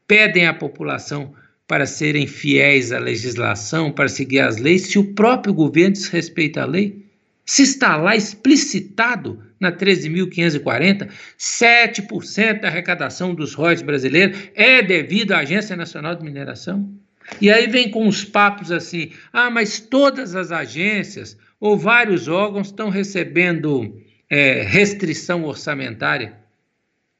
[0.07, 1.35] pedem à população
[1.66, 6.66] para serem fiéis à legislação, para seguir as leis, se o próprio governo desrespeita a
[6.66, 7.07] lei.
[7.47, 11.09] Se está lá explicitado na 13.540,
[11.39, 16.89] 7% da arrecadação dos royalties brasileiros é devido à Agência Nacional de Mineração.
[17.41, 22.69] E aí vem com os papos assim: ah, mas todas as agências ou vários órgãos
[22.69, 26.41] estão recebendo é, restrição orçamentária.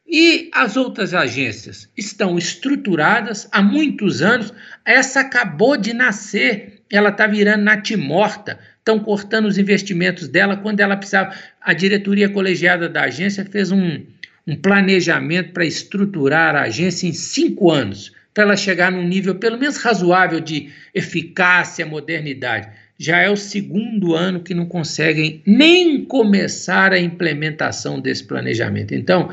[0.07, 4.53] E as outras agências estão estruturadas há muitos anos.
[4.85, 10.97] Essa acabou de nascer, ela está virando natimorta estão cortando os investimentos dela quando ela
[10.97, 11.35] precisava.
[11.61, 14.05] A diretoria colegiada da agência fez um,
[14.47, 19.59] um planejamento para estruturar a agência em cinco anos, para ela chegar num nível pelo
[19.59, 22.69] menos razoável de eficácia, modernidade.
[23.01, 28.95] Já é o segundo ano que não conseguem nem começar a implementação desse planejamento.
[28.95, 29.31] Então,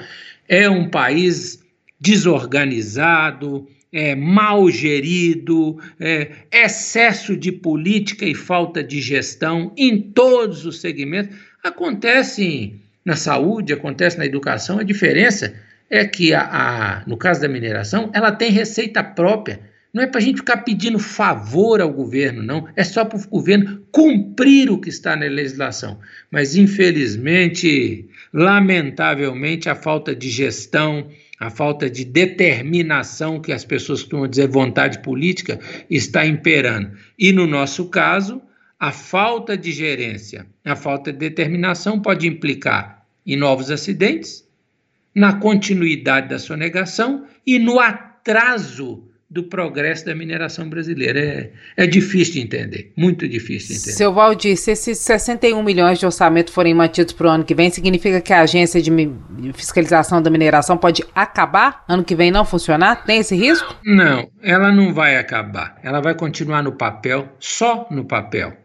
[0.48, 1.62] é um país
[2.00, 10.80] desorganizado, é, mal gerido, é, excesso de política e falta de gestão em todos os
[10.80, 11.36] segmentos.
[11.62, 14.80] Acontece na saúde, acontece na educação.
[14.80, 15.54] A diferença
[15.90, 19.60] é que, a, a no caso da mineração, ela tem receita própria.
[19.98, 22.68] Não é para a gente ficar pedindo favor ao governo, não.
[22.76, 26.00] É só para o governo cumprir o que está na legislação.
[26.30, 31.08] Mas, infelizmente, lamentavelmente, a falta de gestão,
[31.40, 36.92] a falta de determinação, que as pessoas costumam dizer vontade política, está imperando.
[37.18, 38.40] E no nosso caso,
[38.80, 44.48] a falta de gerência, a falta de determinação pode implicar em novos acidentes,
[45.16, 51.20] na continuidade da sonegação e no atraso do progresso da mineração brasileira.
[51.20, 53.96] É, é difícil de entender, muito difícil de entender.
[53.96, 57.70] Seu Valdir, se esses 61 milhões de orçamento forem mantidos para o ano que vem,
[57.70, 58.92] significa que a agência de
[59.54, 63.04] fiscalização da mineração pode acabar ano que vem não funcionar?
[63.04, 63.76] Tem esse risco?
[63.86, 65.78] Não, ela não vai acabar.
[65.84, 68.56] Ela vai continuar no papel, só no papel.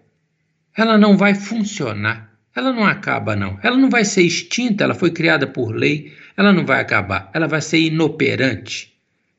[0.77, 2.33] Ela não vai funcionar.
[2.55, 3.59] Ela não acaba, não.
[3.63, 7.31] Ela não vai ser extinta, ela foi criada por lei, ela não vai acabar.
[7.33, 8.93] Ela vai ser inoperante.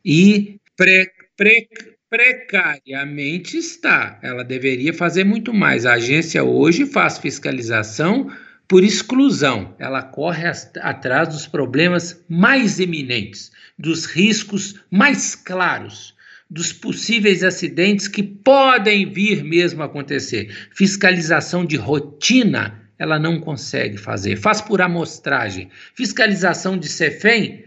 [0.04, 1.68] E pre, pre,
[2.10, 4.20] precariamente está.
[4.22, 5.86] Ela deveria fazer muito mais.
[5.86, 8.32] A agência hoje faz fiscalização
[8.68, 9.76] por exclusão.
[9.80, 10.44] Ela corre
[10.82, 16.16] atrás dos problemas mais eminentes, dos riscos mais claros,
[16.50, 20.54] dos possíveis acidentes que podem vir mesmo acontecer.
[20.72, 24.38] Fiscalização de rotina ela não consegue fazer.
[24.38, 25.70] Faz por amostragem.
[25.96, 27.66] Fiscalização de CEFEM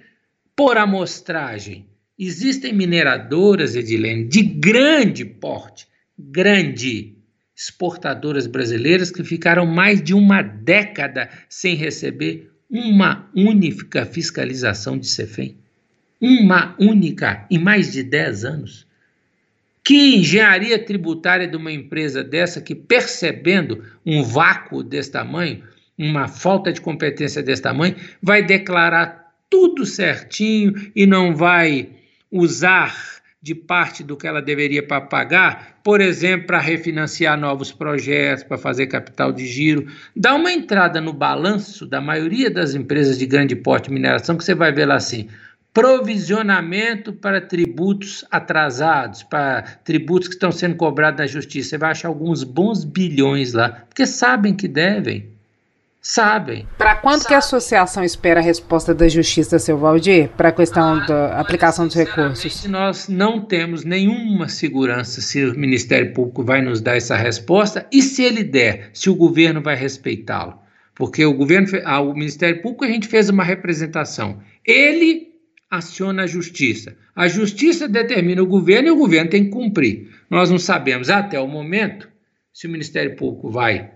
[0.54, 1.86] por amostragem.
[2.18, 5.86] Existem mineradoras, Edilene, de grande porte,
[6.18, 7.14] grande,
[7.54, 15.56] exportadoras brasileiras que ficaram mais de uma década sem receber uma única fiscalização de CEFEM.
[16.18, 18.86] Uma única, em mais de 10 anos.
[19.84, 25.62] Que engenharia tributária de uma empresa dessa que, percebendo um vácuo desse tamanho,
[25.98, 31.90] uma falta de competência desse tamanho, vai declarar tudo certinho e não vai
[32.30, 32.94] usar
[33.46, 38.58] de parte do que ela deveria para pagar, por exemplo, para refinanciar novos projetos, para
[38.58, 39.86] fazer capital de giro.
[40.16, 44.42] Dá uma entrada no balanço da maioria das empresas de grande porte de mineração que
[44.42, 45.28] você vai ver lá assim:
[45.72, 51.68] provisionamento para tributos atrasados, para tributos que estão sendo cobrados na justiça.
[51.68, 55.35] Você vai achar alguns bons bilhões lá, porque sabem que devem
[56.06, 56.66] sabem.
[56.78, 57.28] Para quando sabem.
[57.28, 61.40] que a associação espera a resposta da justiça, seu Valdir, para a questão ah, da
[61.40, 62.64] aplicação dos recursos?
[62.66, 68.00] Nós não temos nenhuma segurança se o Ministério Público vai nos dar essa resposta e
[68.02, 70.54] se ele der, se o governo vai respeitá-lo.
[70.94, 74.40] Porque o governo, ah, o Ministério Público a gente fez uma representação.
[74.64, 75.34] Ele
[75.68, 76.96] aciona a justiça.
[77.14, 80.08] A justiça determina o governo e o governo tem que cumprir.
[80.30, 82.08] Nós não sabemos até o momento
[82.52, 83.95] se o Ministério Público vai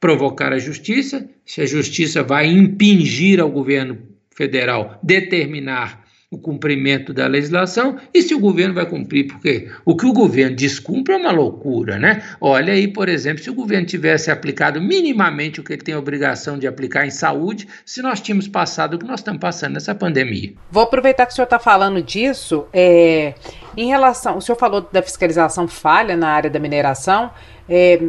[0.00, 3.98] provocar a justiça, se a justiça vai impingir ao governo
[4.34, 10.06] federal determinar o cumprimento da legislação e se o governo vai cumprir, porque o que
[10.06, 12.22] o governo descumpre é uma loucura, né?
[12.40, 16.56] Olha aí, por exemplo, se o governo tivesse aplicado minimamente o que ele tem obrigação
[16.56, 20.52] de aplicar em saúde, se nós tínhamos passado o que nós estamos passando nessa pandemia.
[20.70, 23.34] Vou aproveitar que o senhor está falando disso, é,
[23.76, 27.32] em relação, o senhor falou da fiscalização falha na área da mineração,
[27.68, 28.00] é,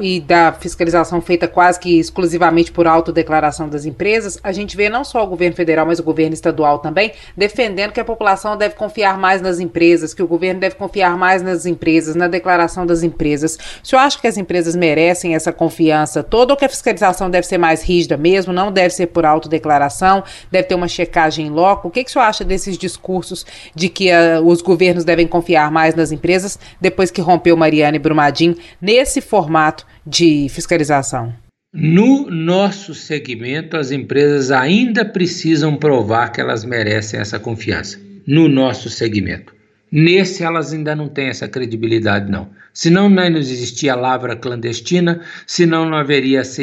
[0.00, 5.04] e da fiscalização feita quase que exclusivamente por autodeclaração das empresas, a gente vê não
[5.04, 9.18] só o governo federal, mas o governo estadual também, defendendo que a população deve confiar
[9.18, 13.58] mais nas empresas, que o governo deve confiar mais nas empresas, na declaração das empresas.
[13.82, 17.46] O senhor acha que as empresas merecem essa confiança toda ou que a fiscalização deve
[17.46, 21.88] ser mais rígida mesmo, não deve ser por autodeclaração, deve ter uma checagem em loco?
[21.88, 23.44] O que, que o senhor acha desses discursos
[23.74, 28.00] de que uh, os governos devem confiar mais nas empresas depois que rompeu Mariana e
[28.00, 29.63] Brumadinho nesse formato?
[29.64, 31.32] Formato de fiscalização?
[31.72, 37.98] No nosso segmento, as empresas ainda precisam provar que elas merecem essa confiança.
[38.26, 39.54] No nosso segmento.
[39.90, 42.48] Nesse, elas ainda não têm essa credibilidade, não.
[42.72, 46.62] Senão não existia lavra clandestina, senão não haveria essa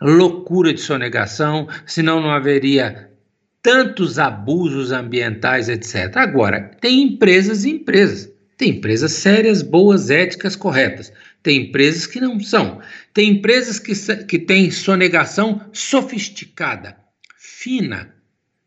[0.00, 3.08] loucura de sonegação, senão não haveria
[3.62, 6.16] tantos abusos ambientais, etc.
[6.16, 8.30] Agora, tem empresas e empresas.
[8.56, 11.12] Tem empresas sérias, boas, éticas, corretas.
[11.46, 12.80] Tem empresas que não são.
[13.14, 13.94] Tem empresas que,
[14.24, 16.96] que têm sonegação sofisticada,
[17.38, 18.12] fina.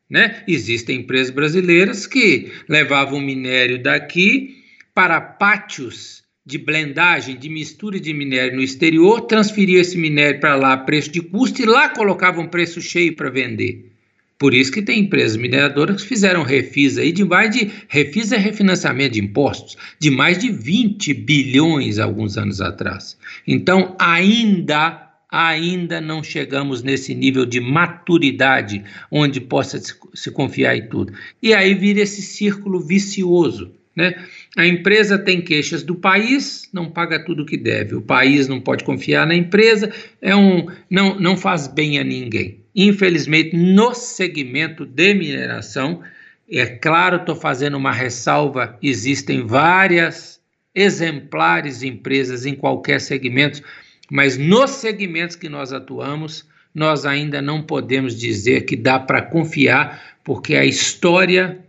[0.10, 0.46] Né?
[0.48, 4.64] Existem empresas brasileiras que levavam minério daqui
[4.96, 10.72] para pátios de blendagem, de mistura de minério no exterior, transferiam esse minério para lá
[10.72, 13.89] a preço de custo e lá colocavam preço cheio para vender.
[14.40, 18.38] Por isso que tem empresas mineradoras que fizeram refis aí de mais de refis é
[18.38, 23.18] refinanciamento de impostos de mais de 20 bilhões alguns anos atrás.
[23.46, 31.14] Então, ainda ainda não chegamos nesse nível de maturidade onde possa se, confiar em tudo.
[31.44, 34.16] E aí vira esse círculo vicioso, né?
[34.58, 37.94] A empresa tem queixas do país, não paga tudo o que deve.
[37.94, 42.59] O país não pode confiar na empresa, é um não, não faz bem a ninguém.
[42.82, 46.02] Infelizmente, no segmento de mineração,
[46.50, 50.40] É claro, estou fazendo uma ressalva: existem várias
[50.74, 53.62] exemplares empresas em qualquer segmento,
[54.10, 60.18] mas nos segmentos que nós atuamos, nós ainda não podemos dizer que dá para confiar,
[60.24, 61.60] porque a história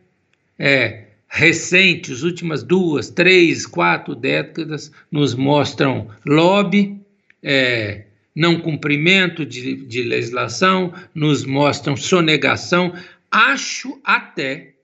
[0.59, 7.01] é recente, as últimas duas, três, quatro décadas, nos mostram lobby,
[7.43, 8.05] é,
[8.35, 12.93] não cumprimento de, de legislação, nos mostram sonegação.
[13.31, 14.74] Acho até,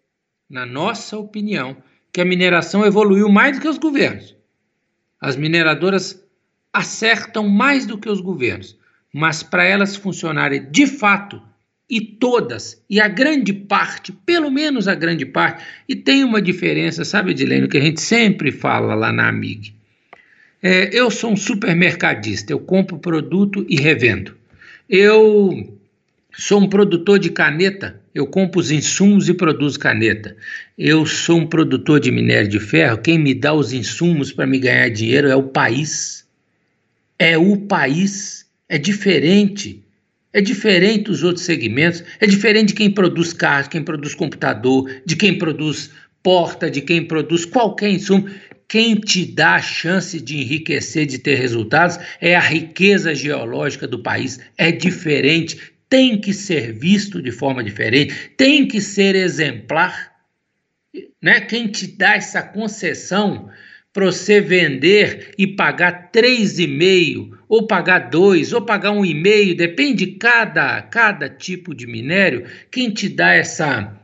[0.48, 1.76] na nossa opinião,
[2.12, 4.34] que a mineração evoluiu mais do que os governos.
[5.20, 6.24] As mineradoras
[6.72, 8.78] acertam mais do que os governos,
[9.12, 11.40] mas para elas funcionarem de fato
[11.88, 17.04] e todas, e a grande parte, pelo menos a grande parte, e tem uma diferença,
[17.04, 19.74] sabe, Edilene, que a gente sempre fala lá na AMIG.
[20.68, 24.34] É, eu sou um supermercadista, eu compro produto e revendo.
[24.90, 25.78] Eu
[26.36, 30.36] sou um produtor de caneta, eu compro os insumos e produzo caneta.
[30.76, 34.58] Eu sou um produtor de minério de ferro, quem me dá os insumos para me
[34.58, 36.26] ganhar dinheiro é o país.
[37.16, 39.84] É o país, é diferente.
[40.32, 45.14] É diferente dos outros segmentos, é diferente de quem produz carro, quem produz computador, de
[45.14, 45.92] quem produz
[46.26, 48.28] porta, de quem produz qualquer insumo.
[48.68, 54.02] Quem te dá a chance de enriquecer, de ter resultados, é a riqueza geológica do
[54.02, 54.40] país.
[54.58, 60.12] É diferente, tem que ser visto de forma diferente, tem que ser exemplar.
[61.22, 61.40] Né?
[61.40, 63.48] Quem te dá essa concessão
[63.92, 70.82] para você vender e pagar 3,5, ou pagar 2, ou pagar 1,5, depende de cada,
[70.82, 73.98] cada tipo de minério, quem te dá essa,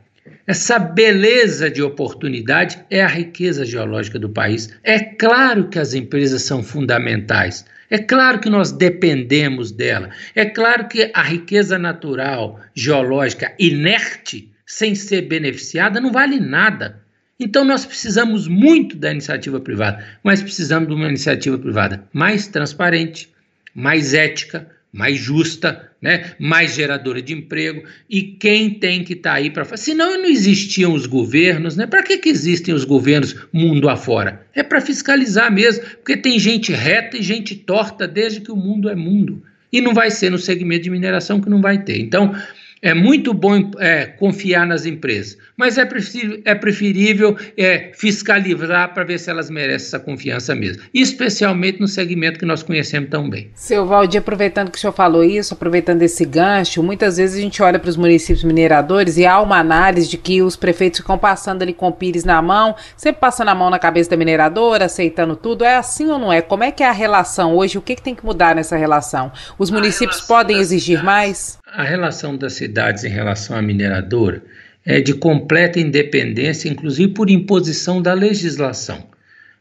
[0.45, 4.69] essa beleza de oportunidade é a riqueza geológica do país.
[4.83, 7.65] É claro que as empresas são fundamentais.
[7.89, 10.09] É claro que nós dependemos dela.
[10.35, 17.01] É claro que a riqueza natural, geológica, inerte, sem ser beneficiada, não vale nada.
[17.39, 23.29] Então nós precisamos muito da iniciativa privada, mas precisamos de uma iniciativa privada mais transparente,
[23.73, 26.33] mais ética, mais justa, né?
[26.37, 27.83] mais geradora de emprego.
[28.07, 29.85] E quem tem que estar tá aí para fazer?
[29.85, 31.87] Senão não existiam os governos, né?
[31.87, 34.45] Para que, que existem os governos mundo afora?
[34.53, 38.87] É para fiscalizar mesmo, porque tem gente reta e gente torta desde que o mundo
[38.87, 39.41] é mundo.
[39.71, 41.99] E não vai ser no segmento de mineração que não vai ter.
[41.99, 42.35] Então,
[42.83, 49.05] é muito bom é, confiar nas empresas, mas é preferível, é preferível é, fiscalizar para
[49.05, 53.49] ver se elas merecem essa confiança mesmo, especialmente no segmento que nós conhecemos tão bem.
[53.55, 57.63] Seu Valdir, aproveitando que o senhor falou isso, aproveitando esse gancho, muitas vezes a gente
[57.63, 61.61] olha para os municípios mineradores e há uma análise de que os prefeitos ficam passando
[61.61, 65.37] ali com o pires na mão, sempre passando a mão na cabeça da mineradora, aceitando
[65.37, 65.63] tudo.
[65.63, 66.41] É assim ou não é?
[66.41, 67.77] Como é que é a relação hoje?
[67.77, 69.31] O que, que tem que mudar nessa relação?
[69.57, 71.62] Os municípios podem exigir mais?
[71.73, 74.43] A relação das cidades em relação à mineradora
[74.85, 79.07] é de completa independência, inclusive por imposição da legislação.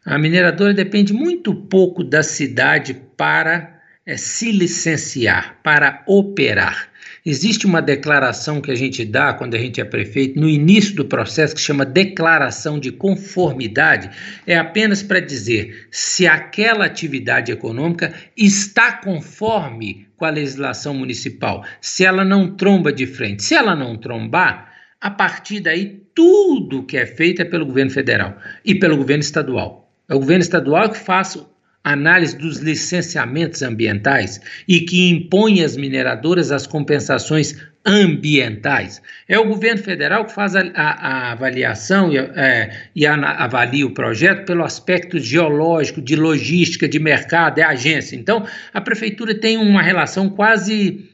[0.04, 6.88] A mineradora depende muito pouco da cidade para é, se licenciar, para operar.
[7.24, 11.04] Existe uma declaração que a gente dá quando a gente é prefeito no início do
[11.04, 14.10] processo que chama declaração de conformidade,
[14.44, 22.04] é apenas para dizer se aquela atividade econômica está conforme com a legislação municipal, se
[22.04, 23.44] ela não tromba de frente.
[23.44, 28.36] Se ela não trombar, a partir daí tudo que é feito é pelo governo federal
[28.64, 29.92] e pelo governo estadual.
[30.08, 31.38] É o governo estadual que faz
[31.84, 39.02] análise dos licenciamentos ambientais e que impõe às mineradoras as compensações ambientais.
[39.28, 43.84] É o governo federal que faz a, a, a avaliação e, é, e a, avalia
[43.84, 48.14] o projeto pelo aspecto geológico, de logística, de mercado, é agência.
[48.14, 51.10] Então, a prefeitura tem uma relação quase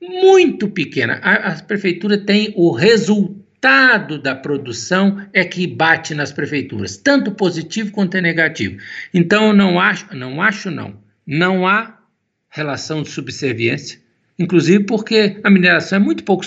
[0.00, 1.20] muito pequena.
[1.22, 7.32] A, a prefeitura tem o resultado resultado da produção é que bate nas prefeituras, tanto
[7.32, 8.80] positivo quanto negativo.
[9.12, 10.96] Então, não acho, não acho não,
[11.26, 11.98] não há
[12.48, 13.98] relação de subserviência,
[14.38, 16.44] inclusive porque a mineração é muito pouco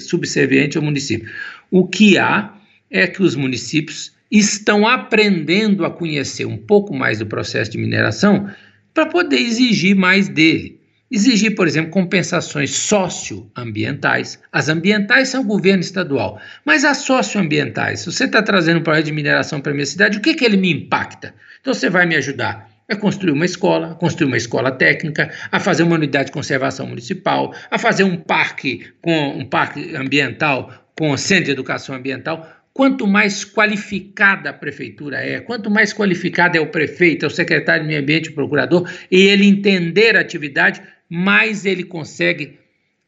[0.00, 1.28] subserviente ao município.
[1.70, 2.54] O que há
[2.88, 8.48] é que os municípios estão aprendendo a conhecer um pouco mais do processo de mineração
[8.92, 10.73] para poder exigir mais dele.
[11.14, 14.42] Exigir, por exemplo, compensações socioambientais.
[14.50, 19.04] As ambientais são o governo estadual, mas as socioambientais, se você está trazendo um projeto
[19.04, 21.32] de mineração para a minha cidade, o que, que ele me impacta?
[21.60, 25.60] Então você vai me ajudar a construir uma escola, a construir uma escola técnica, a
[25.60, 31.16] fazer uma unidade de conservação municipal, a fazer um parque com um parque ambiental com
[31.16, 32.44] centro de educação ambiental.
[32.72, 37.82] Quanto mais qualificada a prefeitura é, quanto mais qualificado é o prefeito, é o secretário
[37.82, 42.58] de meio ambiente, o procurador, e ele entender a atividade, mais ele consegue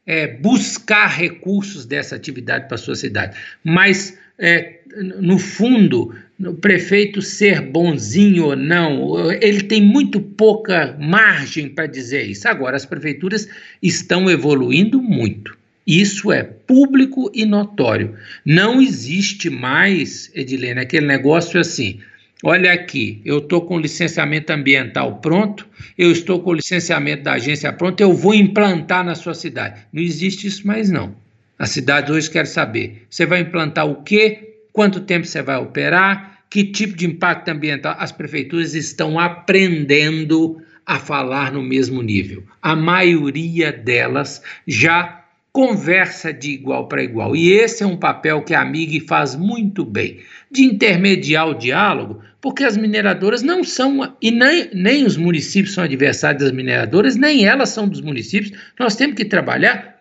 [0.07, 3.37] é, buscar recursos dessa atividade para a sua cidade.
[3.65, 4.81] Mas é,
[5.21, 12.25] no fundo, o prefeito ser bonzinho ou não, ele tem muito pouca margem para dizer
[12.25, 12.47] isso.
[12.49, 13.49] Agora, as prefeituras
[13.83, 15.57] estão evoluindo muito.
[15.87, 18.17] Isso é público e notório.
[18.45, 22.01] Não existe mais, Edilene, aquele negócio assim.
[22.43, 25.67] Olha aqui, eu estou com licenciamento ambiental pronto,
[25.97, 29.81] eu estou com licenciamento da agência pronto, eu vou implantar na sua cidade.
[29.91, 31.17] Não existe isso mais, não.
[31.59, 34.59] A cidade hoje quer saber: você vai implantar o quê?
[34.71, 36.45] Quanto tempo você vai operar?
[36.51, 37.97] Que tipo de impacto ambiental?
[37.99, 42.45] As prefeituras estão aprendendo a falar no mesmo nível.
[42.61, 45.26] A maioria delas já
[45.57, 47.35] conversa de igual para igual.
[47.35, 50.19] E esse é um papel que a MIG faz muito bem,
[50.51, 55.83] de intermediar o diálogo, porque as mineradoras não são, e nem, nem os municípios são
[55.83, 58.53] adversários das mineradoras, nem elas são dos municípios.
[58.79, 59.99] Nós temos que trabalhar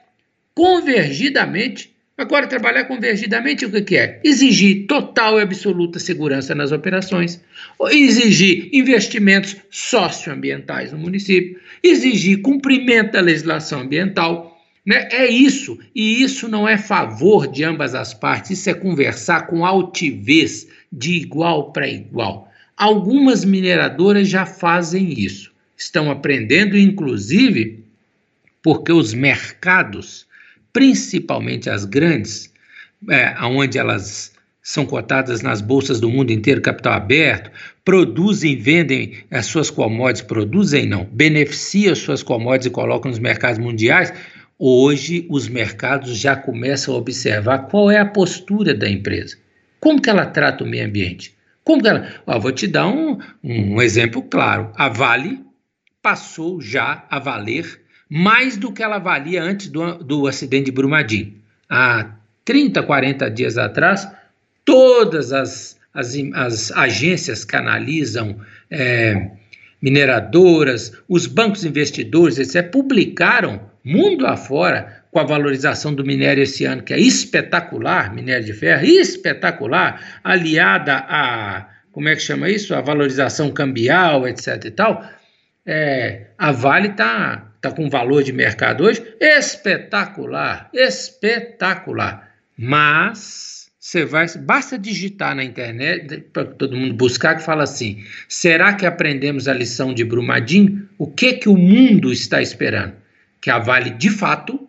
[0.54, 1.96] convergidamente.
[2.18, 4.20] Agora, trabalhar convergidamente o que, que é?
[4.26, 7.42] Exigir total e absoluta segurança nas operações,
[7.92, 14.55] exigir investimentos socioambientais no município, exigir cumprimento da legislação ambiental.
[14.86, 15.08] Né?
[15.12, 19.66] É isso, e isso não é favor de ambas as partes, isso é conversar com
[19.66, 22.52] altivez, de igual para igual.
[22.78, 27.84] Algumas mineradoras já fazem isso, estão aprendendo, inclusive,
[28.62, 30.26] porque os mercados
[30.76, 32.52] principalmente as grandes,
[33.10, 37.50] é, onde elas são cotadas nas bolsas do mundo inteiro, capital aberto,
[37.86, 44.12] produzem, vendem as suas commodities, produzem não, beneficiam suas commodities e colocam nos mercados mundiais.
[44.58, 49.38] Hoje os mercados já começam a observar qual é a postura da empresa,
[49.82, 52.08] como que ela trata o meio ambiente, como que ela.
[52.26, 54.72] Ó, vou te dar um, um exemplo claro.
[54.76, 55.42] A Vale
[56.02, 61.34] passou já a valer mais do que ela valia antes do, do acidente de Brumadinho.
[61.70, 62.12] Há
[62.46, 64.08] 30, 40 dias atrás,
[64.64, 68.40] todas as, as, as agências canalizam
[68.70, 69.32] é,
[69.82, 76.84] mineradoras, os bancos investidores, etc., publicaram mundo afora com a valorização do minério esse ano,
[76.84, 82.76] que é espetacular, minério de ferro, espetacular, aliada a, como é que chama isso?
[82.76, 84.66] A valorização cambial, etc.
[84.66, 85.06] e tal.
[85.66, 92.30] É, a Vale está está com valor de mercado hoje espetacular, espetacular.
[92.58, 98.74] Mas você vai, basta digitar na internet para todo mundo buscar que fala assim: será
[98.74, 100.88] que aprendemos a lição de Brumadinho?
[100.98, 102.94] O que que o mundo está esperando?
[103.46, 104.68] Que a Vale de fato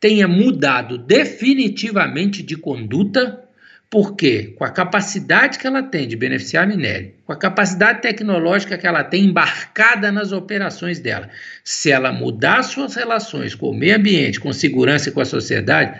[0.00, 3.44] tenha mudado definitivamente de conduta
[3.88, 8.88] porque, com a capacidade que ela tem de beneficiar minério, com a capacidade tecnológica que
[8.88, 11.30] ela tem embarcada nas operações dela,
[11.62, 15.96] se ela mudar suas relações com o meio ambiente, com segurança e com a sociedade,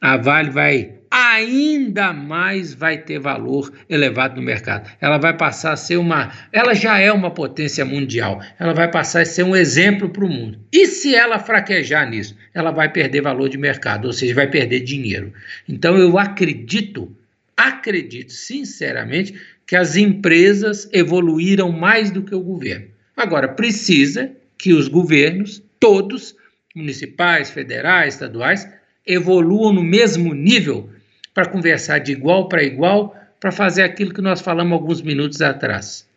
[0.00, 4.90] a Vale vai ainda mais vai ter valor elevado no mercado.
[5.00, 8.42] Ela vai passar a ser uma, ela já é uma potência mundial.
[8.58, 10.58] Ela vai passar a ser um exemplo para o mundo.
[10.72, 14.80] E se ela fraquejar nisso, ela vai perder valor de mercado, ou seja, vai perder
[14.80, 15.32] dinheiro.
[15.68, 17.16] Então eu acredito
[17.56, 22.88] acredito sinceramente que as empresas evoluíram mais do que o governo.
[23.16, 26.34] Agora, precisa que os governos, todos,
[26.74, 28.68] municipais, federais, estaduais,
[29.06, 30.90] evoluam no mesmo nível
[31.34, 36.08] para conversar de igual para igual, para fazer aquilo que nós falamos alguns minutos atrás.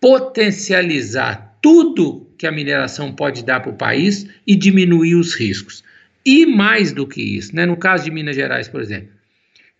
[0.00, 5.84] Potencializar tudo que a mineração pode dar para o país e diminuir os riscos.
[6.24, 7.66] E mais do que isso, né?
[7.66, 9.10] no caso de Minas Gerais, por exemplo,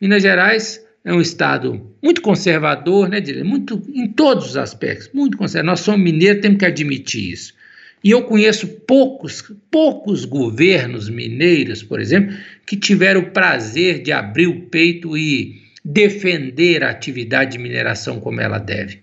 [0.01, 5.73] Minas Gerais é um estado muito conservador, né, muito em todos os aspectos, muito conservador.
[5.73, 7.55] Nós somos mineiros, temos que admitir isso.
[8.03, 12.37] E eu conheço poucos, poucos governos mineiros, por exemplo,
[12.67, 18.41] que tiveram o prazer de abrir o peito e defender a atividade de mineração como
[18.41, 19.03] ela deve.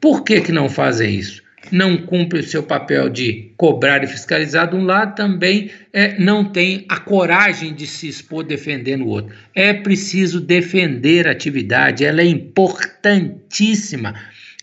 [0.00, 1.42] Por que, que não fazem isso?
[1.70, 6.44] não cumpre o seu papel de cobrar e fiscalizar de um lado, também é, não
[6.44, 9.34] tem a coragem de se expor defendendo o outro.
[9.54, 14.14] É preciso defender a atividade, ela é importantíssima.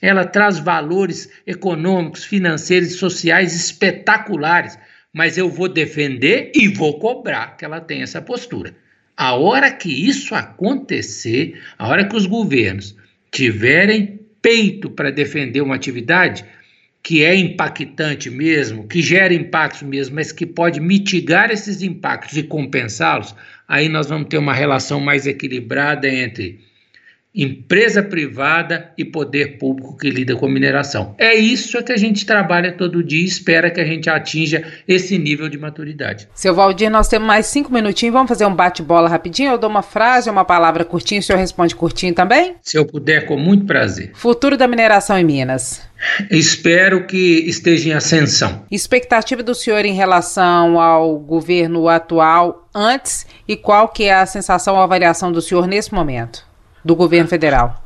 [0.01, 4.77] Ela traz valores econômicos, financeiros e sociais espetaculares,
[5.13, 8.73] mas eu vou defender e vou cobrar que ela tenha essa postura.
[9.17, 12.95] A hora que isso acontecer, a hora que os governos
[13.31, 16.45] tiverem peito para defender uma atividade,
[17.03, 22.43] que é impactante mesmo, que gera impactos mesmo, mas que pode mitigar esses impactos e
[22.43, 23.35] compensá-los,
[23.67, 26.59] aí nós vamos ter uma relação mais equilibrada entre
[27.33, 31.13] empresa privada e poder público que lida com mineração.
[31.17, 35.17] É isso que a gente trabalha todo dia e espera que a gente atinja esse
[35.17, 36.27] nível de maturidade.
[36.33, 39.51] Seu Valdir, nós temos mais cinco minutinhos, vamos fazer um bate-bola rapidinho?
[39.51, 42.55] Eu dou uma frase, uma palavra curtinha, o senhor responde curtinho também?
[42.61, 44.11] Se eu puder, com muito prazer.
[44.15, 45.81] Futuro da mineração em Minas.
[46.31, 48.63] Espero que esteja em ascensão.
[48.71, 54.75] Expectativa do senhor em relação ao governo atual antes e qual que é a sensação
[54.75, 56.48] ou avaliação do senhor nesse momento?
[56.83, 57.83] Do governo federal?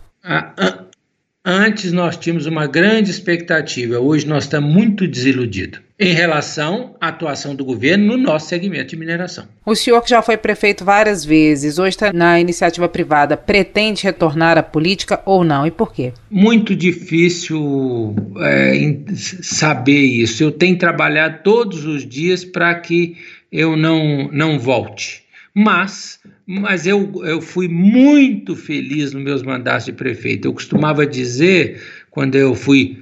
[1.46, 7.54] Antes nós tínhamos uma grande expectativa, hoje nós estamos muito desiludidos em relação à atuação
[7.54, 9.46] do governo no nosso segmento de mineração.
[9.66, 14.58] O senhor que já foi prefeito várias vezes, hoje está na iniciativa privada, pretende retornar
[14.58, 15.68] à política ou não?
[15.68, 16.14] E por quê?
[16.32, 20.44] Muito difícil é, saber isso.
[20.44, 23.18] Eu tenho trabalhado todos os dias para que
[23.52, 25.24] eu não, não volte.
[25.54, 30.48] Mas mas eu, eu fui muito feliz nos meus mandatos de prefeito.
[30.48, 31.82] Eu costumava dizer,
[32.12, 32.98] quando eu fui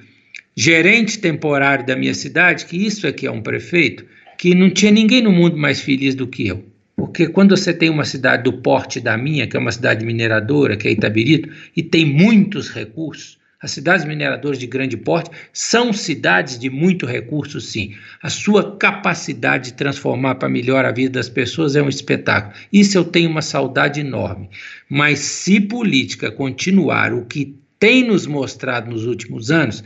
[0.55, 4.05] gerente temporário da minha cidade, que isso aqui é um prefeito,
[4.37, 6.63] que não tinha ninguém no mundo mais feliz do que eu.
[6.95, 10.77] Porque quando você tem uma cidade do porte da minha, que é uma cidade mineradora,
[10.77, 16.57] que é Itabirito, e tem muitos recursos, as cidades mineradoras de grande porte são cidades
[16.57, 17.95] de muito recurso, sim.
[18.21, 22.55] A sua capacidade de transformar para melhor a vida das pessoas é um espetáculo.
[22.73, 24.49] Isso eu tenho uma saudade enorme.
[24.89, 29.83] Mas se política continuar o que tem nos mostrado nos últimos anos,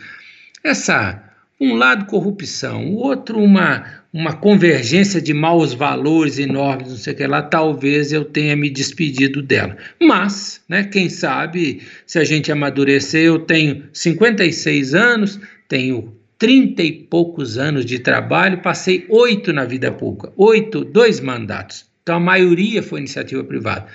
[0.63, 1.24] essa
[1.59, 7.15] um lado corrupção, o outro uma, uma convergência de maus valores enormes, não sei o
[7.15, 9.77] que lá, talvez eu tenha me despedido dela.
[10.01, 16.91] Mas, né, quem sabe, se a gente amadurecer, eu tenho 56 anos, tenho 30 e
[16.91, 21.85] poucos anos de trabalho, passei oito na vida pública, oito, dois mandatos.
[22.03, 23.87] Então a maioria foi iniciativa privada.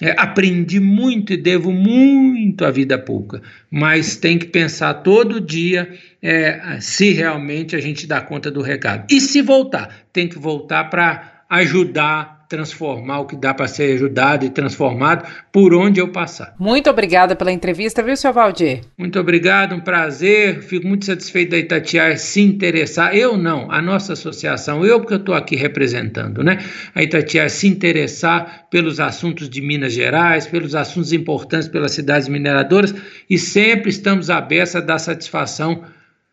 [0.00, 5.92] É, aprendi muito e devo muito à vida pública, mas tem que pensar todo dia
[6.20, 9.06] é, se realmente a gente dá conta do recado.
[9.10, 14.44] E se voltar, tem que voltar para ajudar transformar o que dá para ser ajudado
[14.44, 16.54] e transformado por onde eu passar.
[16.58, 18.82] Muito obrigada pela entrevista, viu, seu Valdir?
[18.98, 20.60] Muito obrigado, um prazer.
[20.60, 23.16] Fico muito satisfeito da Itatiaia se interessar.
[23.16, 26.58] Eu não, a nossa associação, eu porque eu estou aqui representando, né?
[26.94, 32.94] A Itatiaia se interessar pelos assuntos de Minas Gerais, pelos assuntos importantes pelas cidades mineradoras
[33.30, 35.84] e sempre estamos abertos a dar satisfação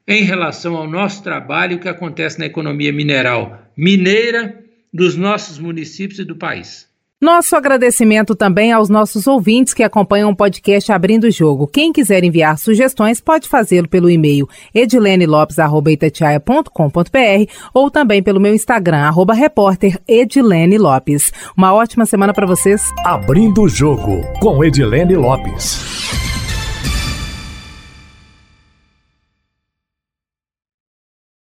[0.06, 5.60] em relação ao nosso trabalho e o que acontece na economia mineral mineira dos nossos
[5.60, 6.90] municípios e do país.
[7.22, 11.68] Nosso agradecimento também aos nossos ouvintes que acompanham o podcast Abrindo o Jogo.
[11.68, 19.34] Quem quiser enviar sugestões pode fazê-lo pelo e-mail edilenelopes.com.br ou também pelo meu Instagram, arroba
[19.34, 21.34] repórter Edilene Lopes.
[21.58, 22.90] Uma ótima semana para vocês.
[23.04, 26.29] Abrindo o Jogo com Edilene Lopes.